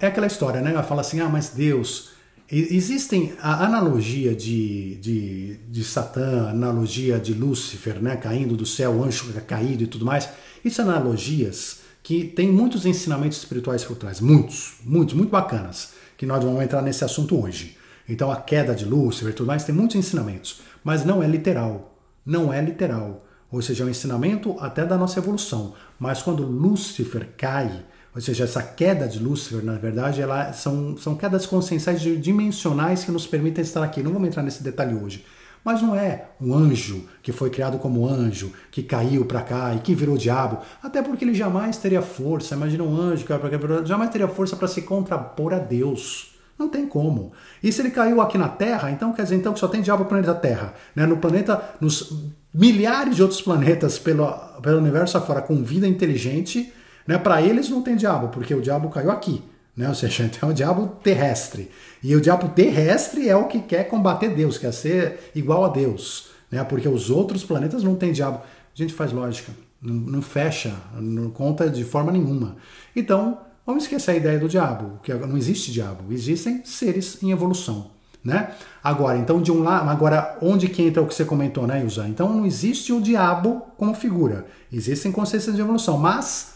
[0.00, 0.72] é aquela história, né?
[0.72, 2.10] Ela fala assim: ah, mas Deus.
[2.54, 9.32] Existem a analogia de, de, de Satã, analogia de Lúcifer, né, caindo do céu, anjo
[9.46, 10.28] caído e tudo mais.
[10.62, 16.26] Isso são analogias que tem muitos ensinamentos espirituais por trás, muitos, muitos, muito bacanas, que
[16.26, 17.78] nós vamos entrar nesse assunto hoje.
[18.06, 21.91] Então a queda de Lúcifer e tudo mais tem muitos ensinamentos, mas não é literal,
[22.24, 23.24] não é literal.
[23.50, 25.74] Ou seja, é um ensinamento até da nossa evolução.
[25.98, 31.14] Mas quando Lúcifer cai, ou seja, essa queda de Lúcifer, na verdade, ela são, são
[31.14, 34.02] quedas conscienciais dimensionais que nos permitem estar aqui.
[34.02, 35.24] Não vamos entrar nesse detalhe hoje.
[35.64, 39.78] Mas não é um anjo que foi criado como anjo, que caiu para cá e
[39.78, 40.58] que virou diabo.
[40.82, 42.54] Até porque ele jamais teria força.
[42.54, 46.31] Imagina um anjo que jamais teria força para se contrapor a Deus.
[46.58, 47.32] Não tem como.
[47.62, 50.04] E se ele caiu aqui na Terra, então quer dizer então que só tem diabo
[50.04, 50.74] no planeta Terra.
[50.94, 51.06] Né?
[51.06, 52.12] No planeta, nos
[52.54, 54.28] milhares de outros planetas pelo,
[54.62, 56.72] pelo universo afora com vida inteligente,
[57.06, 57.18] né?
[57.18, 59.42] para eles não tem diabo, porque o diabo caiu aqui.
[59.76, 59.88] Né?
[59.88, 61.70] Ou seja, então é o diabo terrestre.
[62.02, 66.30] E o diabo terrestre é o que quer combater Deus, quer ser igual a Deus.
[66.50, 66.62] Né?
[66.64, 68.38] Porque os outros planetas não têm diabo.
[68.38, 72.56] A gente faz lógica, não, não fecha, não conta de forma nenhuma.
[72.94, 77.90] Então, vamos esquecer a ideia do diabo, que não existe diabo, existem seres em evolução.
[78.24, 78.52] Né?
[78.84, 82.06] Agora, então de um lado, agora onde que entra o que você comentou, né, Ilza?
[82.06, 86.52] Então não existe o diabo como figura, existem consciências de evolução, mas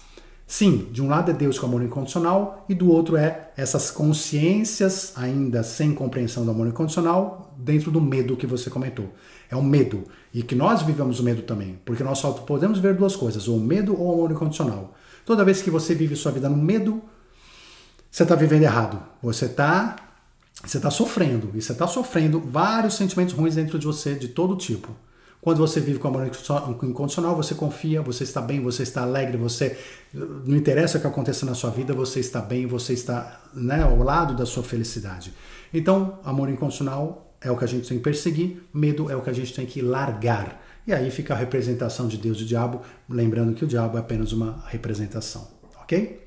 [0.48, 5.12] Sim, de um lado é Deus com amor incondicional e do outro é essas consciências
[5.16, 9.06] ainda sem compreensão do amor incondicional dentro do medo que você comentou.
[9.50, 10.04] É o medo.
[10.32, 13.56] E que nós vivemos o medo também, porque nós só podemos ver duas coisas, ou
[13.56, 14.94] o medo ou o amor incondicional.
[15.26, 17.02] Toda vez que você vive sua vida no medo,
[18.10, 19.02] você está vivendo errado.
[19.22, 19.96] Você está
[20.64, 21.50] você tá sofrendo.
[21.54, 24.96] E você está sofrendo vários sentimentos ruins dentro de você, de todo tipo.
[25.40, 26.28] Quando você vive com amor
[26.82, 29.78] incondicional, você confia, você está bem, você está alegre, você
[30.12, 33.96] não interessa o que aconteça na sua vida, você está bem, você está né, ao
[33.98, 35.32] lado da sua felicidade.
[35.72, 39.30] Então, amor incondicional é o que a gente tem que perseguir, medo é o que
[39.30, 40.65] a gente tem que largar.
[40.86, 44.00] E aí fica a representação de Deus e do diabo, lembrando que o diabo é
[44.00, 45.48] apenas uma representação,
[45.82, 46.26] ok?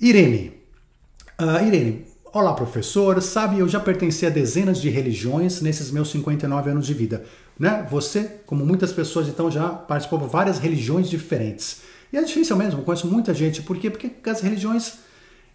[0.00, 0.52] Irene.
[1.38, 3.22] Uh, Irene, Olá, professor.
[3.22, 7.24] Sabe, eu já pertenci a dezenas de religiões nesses meus 59 anos de vida.
[7.56, 7.86] Né?
[7.88, 11.82] Você, como muitas pessoas, então já participou de várias religiões diferentes.
[12.12, 13.62] E é difícil mesmo, conheço muita gente.
[13.62, 13.88] Por quê?
[13.88, 14.94] Porque as religiões,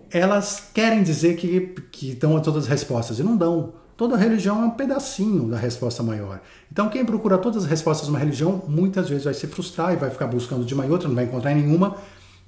[0.09, 3.73] elas querem dizer que, que dão todas as respostas, e não dão.
[3.99, 6.39] Toda religião é um pedacinho da resposta maior.
[6.71, 9.97] Então, quem procura todas as respostas de uma religião, muitas vezes vai se frustrar e
[9.97, 11.97] vai ficar buscando de uma e outra, não vai encontrar nenhuma,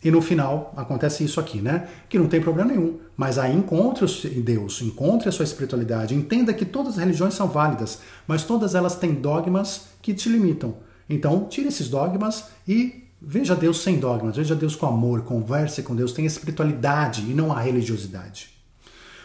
[0.01, 1.89] e no final acontece isso aqui, né?
[2.07, 2.99] Que não tem problema nenhum.
[3.17, 4.05] Mas aí encontre
[4.39, 8.95] Deus, encontre a sua espiritualidade, entenda que todas as religiões são válidas, mas todas elas
[8.95, 10.75] têm dogmas que te limitam.
[11.09, 15.97] Então, tire esses dogmas e veja Deus sem dogmas, veja Deus com amor, converse com
[15.97, 18.51] Deus, tenha espiritualidade e não a religiosidade.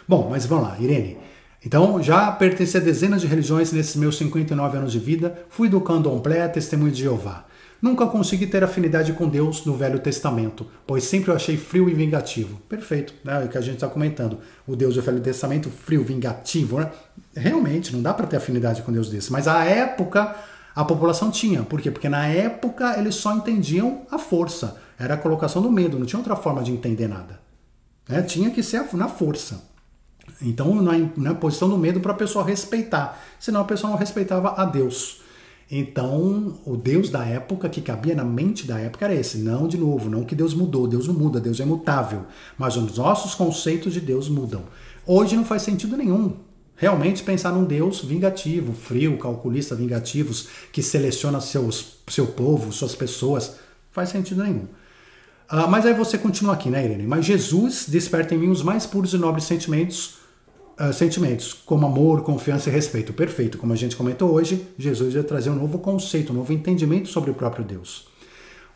[0.09, 1.26] Bom, mas vamos lá, Irene.
[1.65, 5.81] Então, já pertenci a dezenas de religiões nesses meus 59 anos de vida, fui do
[5.81, 7.47] candomblé, testemunho de Jeová.
[7.81, 11.95] Nunca consegui ter afinidade com Deus no Velho Testamento, pois sempre o achei frio e
[11.95, 12.59] vingativo.
[12.69, 13.43] Perfeito, né?
[13.43, 14.39] É o que a gente está comentando.
[14.67, 16.91] O Deus do Velho Testamento, frio, vingativo, né?
[17.35, 19.31] Realmente, não dá para ter afinidade com Deus desse.
[19.31, 20.35] Mas à época,
[20.75, 21.63] a população tinha.
[21.63, 21.91] Por quê?
[21.91, 24.77] Porque na época eles só entendiam a força.
[24.99, 27.39] Era a colocação do medo, não tinha outra forma de entender nada.
[28.09, 28.23] Né?
[28.23, 29.63] Tinha que ser na força.
[30.41, 33.23] Então, na, na posição do medo para a pessoa respeitar.
[33.39, 35.23] Senão a pessoa não respeitava a Deus.
[35.71, 39.39] Então, o Deus da época, que cabia na mente da época, era esse.
[39.39, 42.27] Não, de novo, não que Deus mudou, Deus não muda, Deus é mutável.
[42.57, 44.63] Mas os nossos conceitos de Deus mudam.
[45.05, 46.37] Hoje não faz sentido nenhum.
[46.77, 53.57] Realmente pensar num Deus vingativo, frio, calculista, vingativos, que seleciona seus, seu povo, suas pessoas,
[53.91, 54.69] faz sentido nenhum.
[55.51, 57.07] Uh, mas aí você continua aqui, né, Irene?
[57.07, 60.17] Mas Jesus desperta em mim os mais puros e nobres sentimentos
[60.81, 63.13] uh, sentimentos, como amor, confiança e respeito.
[63.13, 63.59] Perfeito.
[63.59, 67.31] Como a gente comentou hoje, Jesus vai trazer um novo conceito, um novo entendimento sobre
[67.31, 68.09] o próprio Deus.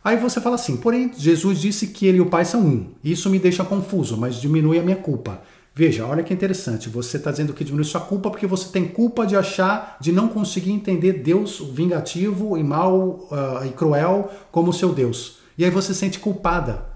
[0.03, 2.87] Aí você fala assim, porém, Jesus disse que ele e o Pai são um.
[3.05, 5.43] Isso me deixa confuso, mas diminui a minha culpa.
[5.75, 6.89] Veja, olha que interessante.
[6.89, 10.29] Você está dizendo que diminui sua culpa porque você tem culpa de achar, de não
[10.29, 15.39] conseguir entender Deus vingativo e mal uh, e cruel como seu Deus.
[15.57, 16.87] E aí você se sente culpada.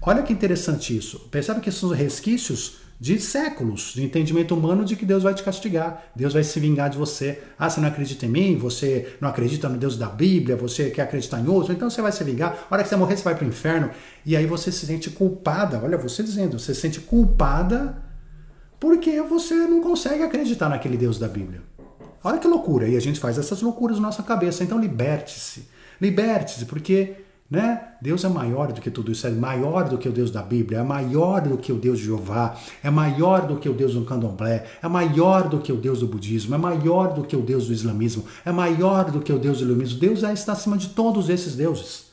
[0.00, 1.20] Olha que interessante isso.
[1.30, 6.04] Percebe que são resquícios de séculos de entendimento humano de que Deus vai te castigar,
[6.16, 7.38] Deus vai se vingar de você.
[7.58, 11.02] Ah, você não acredita em mim, você não acredita no Deus da Bíblia, você quer
[11.02, 12.66] acreditar em outro, então você vai se vingar.
[12.70, 13.90] A hora que você morrer, você vai para o inferno.
[14.24, 15.82] E aí você se sente culpada.
[15.84, 18.02] Olha, você dizendo, você se sente culpada
[18.80, 21.60] porque você não consegue acreditar naquele Deus da Bíblia.
[22.22, 22.88] Olha que loucura.
[22.88, 24.64] E a gente faz essas loucuras na nossa cabeça.
[24.64, 25.68] Então liberte-se.
[26.00, 27.16] Liberte-se, porque
[27.50, 27.88] né?
[28.00, 30.78] Deus é maior do que tudo isso, é maior do que o Deus da Bíblia,
[30.78, 34.04] é maior do que o Deus de Jeová, é maior do que o Deus do
[34.04, 37.66] candomblé, é maior do que o Deus do budismo, é maior do que o Deus
[37.66, 40.00] do islamismo, é maior do que o Deus do iluminismo.
[40.00, 42.06] Deus é, está acima de todos esses deuses.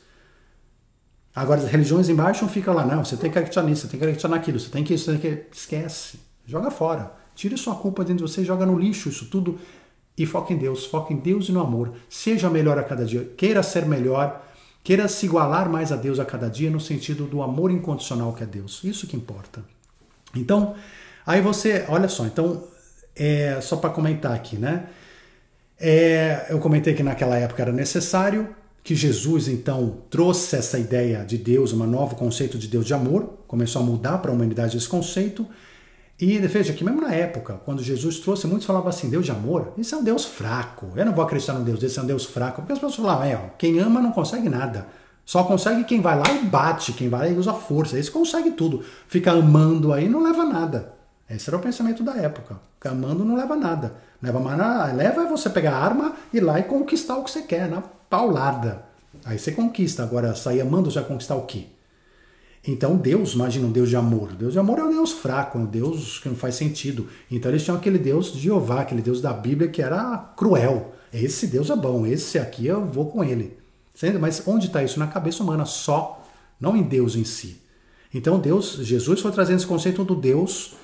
[1.34, 4.04] Agora, as religiões embaixo ficam lá, não, você tem que acreditar nisso, você tem que
[4.04, 5.46] acreditar naquilo, você tem que isso, tem que...
[5.50, 7.10] Esquece, joga fora.
[7.34, 9.58] Tire sua culpa dentro de você, joga no lixo isso tudo
[10.16, 11.92] e foca em Deus, foca em Deus e no amor.
[12.08, 14.44] Seja melhor a cada dia, queira ser melhor,
[14.82, 18.42] Queira se igualar mais a Deus a cada dia no sentido do amor incondicional que
[18.42, 18.82] é Deus.
[18.82, 19.62] Isso que importa.
[20.34, 20.74] Então,
[21.24, 22.64] aí você, olha só, então,
[23.14, 24.86] é, só para comentar aqui, né?
[25.78, 31.38] É, eu comentei que naquela época era necessário, que Jesus então trouxe essa ideia de
[31.38, 34.88] Deus, um novo conceito de Deus de amor, começou a mudar para a humanidade esse
[34.88, 35.46] conceito.
[36.22, 39.72] E veja que mesmo na época, quando Jesus trouxe, muitos falavam assim, Deus de amor,
[39.76, 40.86] isso é um Deus fraco.
[40.94, 42.62] Eu não vou acreditar no Deus desse, é um Deus fraco.
[42.62, 44.86] Porque as pessoas falavam, é, ó, quem ama não consegue nada.
[45.26, 47.98] Só consegue quem vai lá e bate, quem vai lá e usa força.
[47.98, 48.84] Esse consegue tudo.
[49.08, 50.94] Fica amando aí não leva nada.
[51.28, 52.60] Esse era o pensamento da época.
[52.74, 53.92] Ficar amando não leva nada.
[54.22, 54.38] Leva,
[54.94, 57.68] leva é você pegar a arma e ir lá e conquistar o que você quer,
[57.68, 58.84] na paulada.
[59.24, 60.04] Aí você conquista.
[60.04, 61.66] Agora, sair amando já conquistar o quê?
[62.66, 64.32] Então Deus, imagina um Deus de amor.
[64.32, 67.08] Deus de amor é um Deus fraco, é um Deus que não faz sentido.
[67.30, 70.92] Então eles tinham aquele Deus de Jeová, aquele Deus da Bíblia que era cruel.
[71.12, 73.58] Esse Deus é bom, esse aqui eu vou com ele.
[74.20, 74.98] Mas onde está isso?
[74.98, 76.24] Na cabeça humana só,
[76.60, 77.60] não em Deus em si.
[78.14, 80.74] Então Deus, Jesus foi trazendo esse conceito do Deus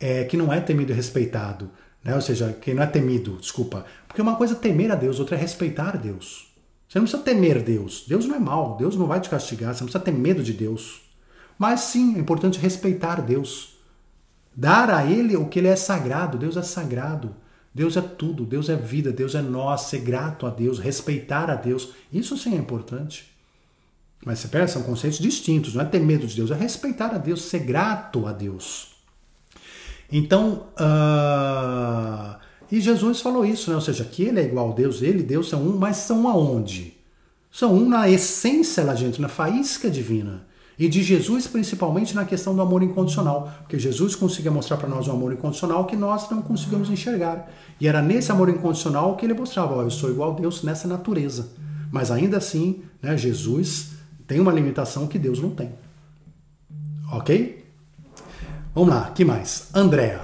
[0.00, 1.70] é, que não é temido e respeitado.
[2.02, 2.14] Né?
[2.14, 3.86] Ou seja, que não é temido, desculpa.
[4.06, 6.48] Porque uma coisa é temer a Deus, outra é respeitar Deus.
[6.88, 8.04] Você não precisa temer Deus.
[8.08, 10.52] Deus não é mal, Deus não vai te castigar, você não precisa ter medo de
[10.52, 11.07] Deus.
[11.58, 13.76] Mas sim, é importante respeitar Deus.
[14.54, 16.38] Dar a Ele o que Ele é sagrado.
[16.38, 17.34] Deus é sagrado.
[17.74, 21.54] Deus é tudo, Deus é vida, Deus é nós, ser grato a Deus, respeitar a
[21.54, 21.90] Deus.
[22.12, 23.32] Isso sim é importante.
[24.24, 27.18] Mas você pensa, são conceitos distintos, não é ter medo de Deus, é respeitar a
[27.18, 28.96] Deus, ser grato a Deus.
[30.10, 32.36] Então, uh,
[32.70, 33.76] e Jesus falou isso, né?
[33.76, 36.26] ou seja, que ele é igual a Deus, ele e Deus são um, mas são
[36.26, 36.96] aonde?
[37.50, 40.46] São um na essência lá dentro, na faísca divina.
[40.78, 45.08] E de Jesus, principalmente na questão do amor incondicional, porque Jesus conseguia mostrar para nós
[45.08, 47.50] um amor incondicional que nós não conseguimos enxergar.
[47.80, 50.86] E era nesse amor incondicional que ele mostrava: ó, eu sou igual a Deus nessa
[50.86, 51.50] natureza.
[51.90, 53.92] Mas ainda assim, né, Jesus
[54.26, 55.72] tem uma limitação que Deus não tem.
[57.12, 57.66] Ok?
[58.72, 59.70] Vamos lá, que mais?
[59.74, 60.20] Andréa.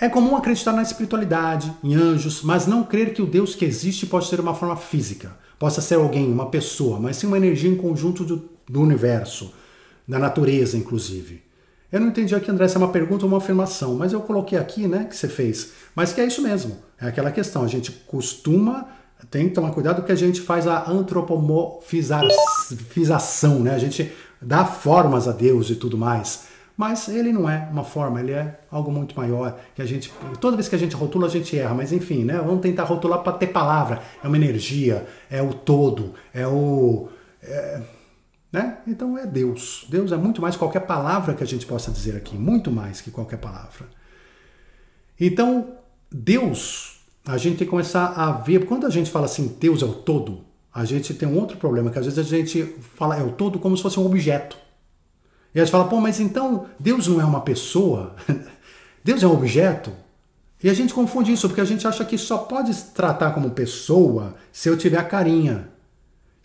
[0.00, 4.04] É comum acreditar na espiritualidade, em anjos, mas não crer que o Deus que existe
[4.04, 5.36] pode ser uma forma física.
[5.58, 9.54] Possa ser alguém, uma pessoa, mas sim uma energia em conjunto do, do universo
[10.06, 11.42] da natureza, inclusive.
[11.90, 14.58] Eu não entendi aqui, André, se é uma pergunta ou uma afirmação, mas eu coloquei
[14.58, 15.72] aqui, né, que você fez.
[15.94, 17.62] Mas que é isso mesmo, é aquela questão.
[17.62, 18.88] A gente costuma,
[19.30, 23.74] tem que tomar cuidado que a gente faz a antropomorfização, né?
[23.74, 26.46] A gente dá formas a Deus e tudo mais.
[26.76, 29.58] Mas ele não é uma forma, ele é algo muito maior.
[29.74, 31.74] Que a gente, toda vez que a gente rotula, a gente erra.
[31.74, 32.38] Mas enfim, né?
[32.44, 34.02] Vamos tentar rotular para ter palavra.
[34.22, 37.08] É uma energia, é o todo, é o.
[37.42, 37.80] É
[38.52, 38.78] né?
[38.86, 39.86] Então é Deus.
[39.88, 43.00] Deus é muito mais que qualquer palavra que a gente possa dizer aqui, muito mais
[43.00, 43.86] que qualquer palavra.
[45.18, 45.72] Então,
[46.10, 49.86] Deus, a gente tem que começar a ver, quando a gente fala assim, Deus é
[49.86, 52.62] o todo, a gente tem um outro problema, que às vezes a gente
[52.96, 54.58] fala é o todo como se fosse um objeto.
[55.54, 58.14] E a gente fala, pô, mas então Deus não é uma pessoa?
[59.02, 59.90] Deus é um objeto?
[60.62, 64.34] E a gente confunde isso, porque a gente acha que só pode tratar como pessoa
[64.52, 65.68] se eu tiver a carinha.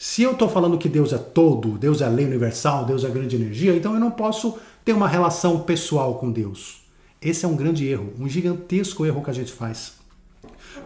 [0.03, 3.07] Se eu estou falando que Deus é todo, Deus é a lei universal, Deus é
[3.07, 6.81] a grande energia, então eu não posso ter uma relação pessoal com Deus.
[7.21, 9.93] Esse é um grande erro, um gigantesco erro que a gente faz.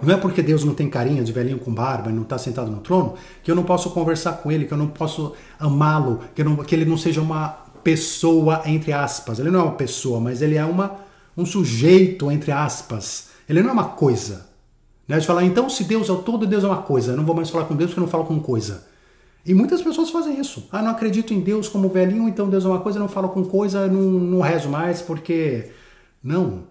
[0.01, 2.70] Não é porque Deus não tem carinha de velhinho com barba e não está sentado
[2.70, 6.43] no trono que eu não posso conversar com ele, que eu não posso amá-lo, que,
[6.66, 7.47] que, ele não seja uma
[7.86, 9.39] pessoa, entre aspas.
[9.39, 10.91] Ele não é uma pessoa, mas ele é uma,
[11.38, 13.30] um sujeito, entre aspas.
[13.47, 14.49] Ele não é uma coisa.
[15.07, 15.18] Né?
[15.20, 17.13] De falar, então, se Deus é o todo, Deus é uma coisa.
[17.13, 18.93] Eu não vou mais falar com Deus porque eu não falo com coisa.
[19.46, 20.68] E muitas pessoas fazem isso.
[20.72, 23.46] Ah, não acredito em Deus como velhinho, então Deus é uma coisa, não falo com
[23.46, 25.70] coisa, não, não rezo mais, porque.
[26.24, 26.64] Não.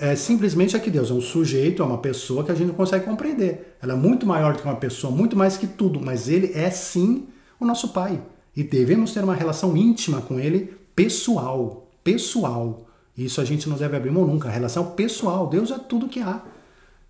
[0.00, 2.74] É simplesmente é que Deus é um sujeito, é uma pessoa que a gente não
[2.74, 3.76] consegue compreender.
[3.82, 6.70] Ela é muito maior do que uma pessoa, muito mais que tudo, mas ele é
[6.70, 7.26] sim
[7.58, 8.20] o nosso Pai.
[8.54, 11.88] E devemos ter uma relação íntima com ele, pessoal.
[12.04, 12.86] Pessoal.
[13.16, 14.48] Isso a gente não deve abrir mão nunca.
[14.48, 15.48] A relação pessoal.
[15.48, 16.42] Deus é tudo que há.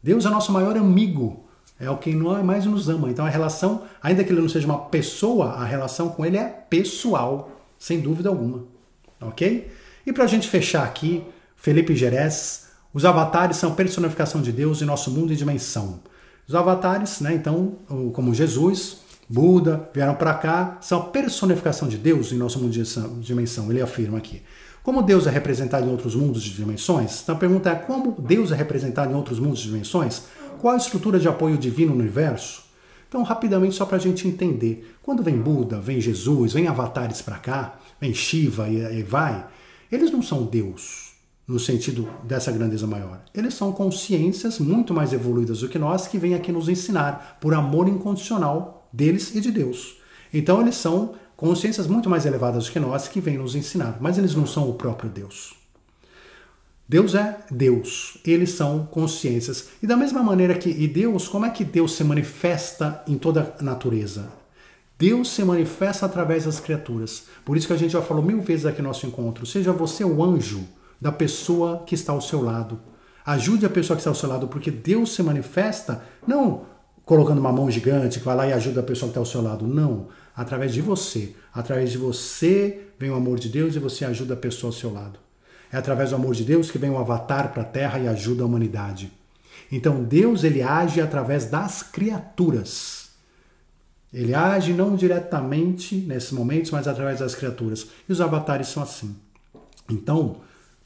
[0.03, 1.48] Deus é nosso maior amigo
[1.79, 3.11] é o que mais nos ama.
[3.11, 6.45] Então a relação, ainda que ele não seja uma pessoa, a relação com ele é
[6.45, 8.65] pessoal, sem dúvida alguma.
[9.21, 9.71] Ok?
[10.07, 11.25] E para a gente fechar aqui,
[11.57, 16.01] Felipe Gerés, os avatares são personificação de Deus em nosso mundo e dimensão.
[16.47, 17.77] Os avatares, né, então,
[18.15, 18.99] como Jesus,
[19.29, 22.83] Buda, vieram para cá, são a personificação de Deus em nosso mundo e
[23.21, 23.71] dimensão.
[23.71, 24.43] Ele afirma aqui.
[24.83, 27.21] Como Deus é representado em outros mundos de dimensões?
[27.23, 30.23] Então a pergunta é como Deus é representado em outros mundos de dimensões?
[30.59, 32.65] Qual a estrutura de apoio divino no universo?
[33.09, 34.97] Então, rapidamente, só para a gente entender.
[35.03, 39.47] Quando vem Buda, vem Jesus, vem avatares para cá, vem Shiva e, e vai,
[39.91, 41.13] eles não são Deus
[41.47, 43.23] no sentido dessa grandeza maior.
[43.35, 47.55] Eles são consciências muito mais evoluídas do que nós que vêm aqui nos ensinar por
[47.55, 49.97] amor incondicional deles e de Deus.
[50.33, 54.19] Então, eles são consciências muito mais elevadas do que nós que vêm nos ensinar, mas
[54.19, 55.55] eles não são o próprio Deus.
[56.89, 59.69] Deus é Deus, eles são consciências.
[59.83, 63.55] E da mesma maneira que e Deus, como é que Deus se manifesta em toda
[63.59, 64.31] a natureza?
[64.99, 67.25] Deus se manifesta através das criaturas.
[67.45, 69.45] Por isso que a gente já falou mil vezes aqui no nosso encontro.
[69.45, 70.67] Seja você o anjo
[70.99, 72.81] da pessoa que está ao seu lado.
[73.25, 76.63] Ajude a pessoa que está ao seu lado, porque Deus se manifesta não
[77.05, 79.43] colocando uma mão gigante que vai lá e ajuda a pessoa que está ao seu
[79.43, 79.67] lado.
[79.67, 80.09] Não.
[80.35, 81.35] Através de você.
[81.53, 84.91] Através de você vem o amor de Deus e você ajuda a pessoa ao seu
[84.91, 85.28] lado.
[85.73, 88.43] É através do amor de Deus que vem o avatar para a Terra e ajuda
[88.43, 89.13] a humanidade.
[89.71, 93.09] Então Deus ele age através das criaturas.
[94.13, 97.89] Ele age não diretamente nesses momentos, mas através das criaturas.
[98.09, 99.15] E os avatares são assim.
[99.89, 100.41] Então,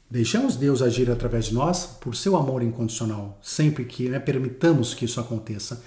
[0.09, 5.05] deixamos Deus agir através de nós por seu amor incondicional, sempre que né, permitamos que
[5.05, 5.81] isso aconteça.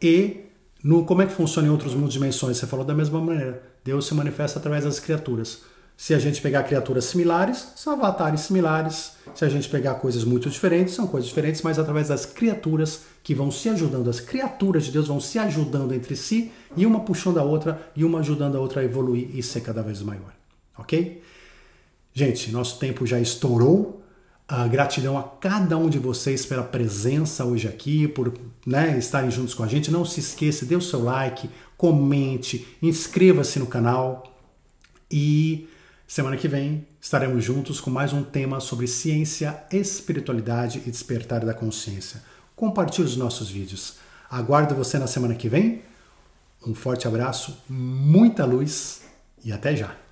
[0.00, 0.44] E
[0.84, 2.58] no, como é que funciona em outros mundos dimensões?
[2.58, 3.62] Você falou da mesma maneira.
[3.82, 5.62] Deus se manifesta através das criaturas.
[5.96, 9.12] Se a gente pegar criaturas similares, são avatares similares.
[9.34, 13.34] Se a gente pegar coisas muito diferentes, são coisas diferentes, mas através das criaturas que
[13.34, 17.38] vão se ajudando, as criaturas de Deus vão se ajudando entre si, e uma puxando
[17.38, 20.32] a outra, e uma ajudando a outra a evoluir e ser cada vez maior.
[20.78, 21.22] Ok?
[22.12, 24.02] Gente, nosso tempo já estourou.
[24.50, 28.32] Uh, gratidão a cada um de vocês pela presença hoje aqui, por
[28.64, 29.90] né, estarem juntos com a gente.
[29.90, 34.32] Não se esqueça, dê o seu like, comente, inscreva-se no canal
[35.10, 35.68] e
[36.06, 41.52] Semana que vem estaremos juntos com mais um tema sobre ciência, espiritualidade e despertar da
[41.52, 42.22] consciência.
[42.54, 43.96] Compartilhe os nossos vídeos.
[44.30, 45.82] Aguardo você na semana que vem.
[46.64, 49.02] Um forte abraço, muita luz
[49.44, 50.05] e até já!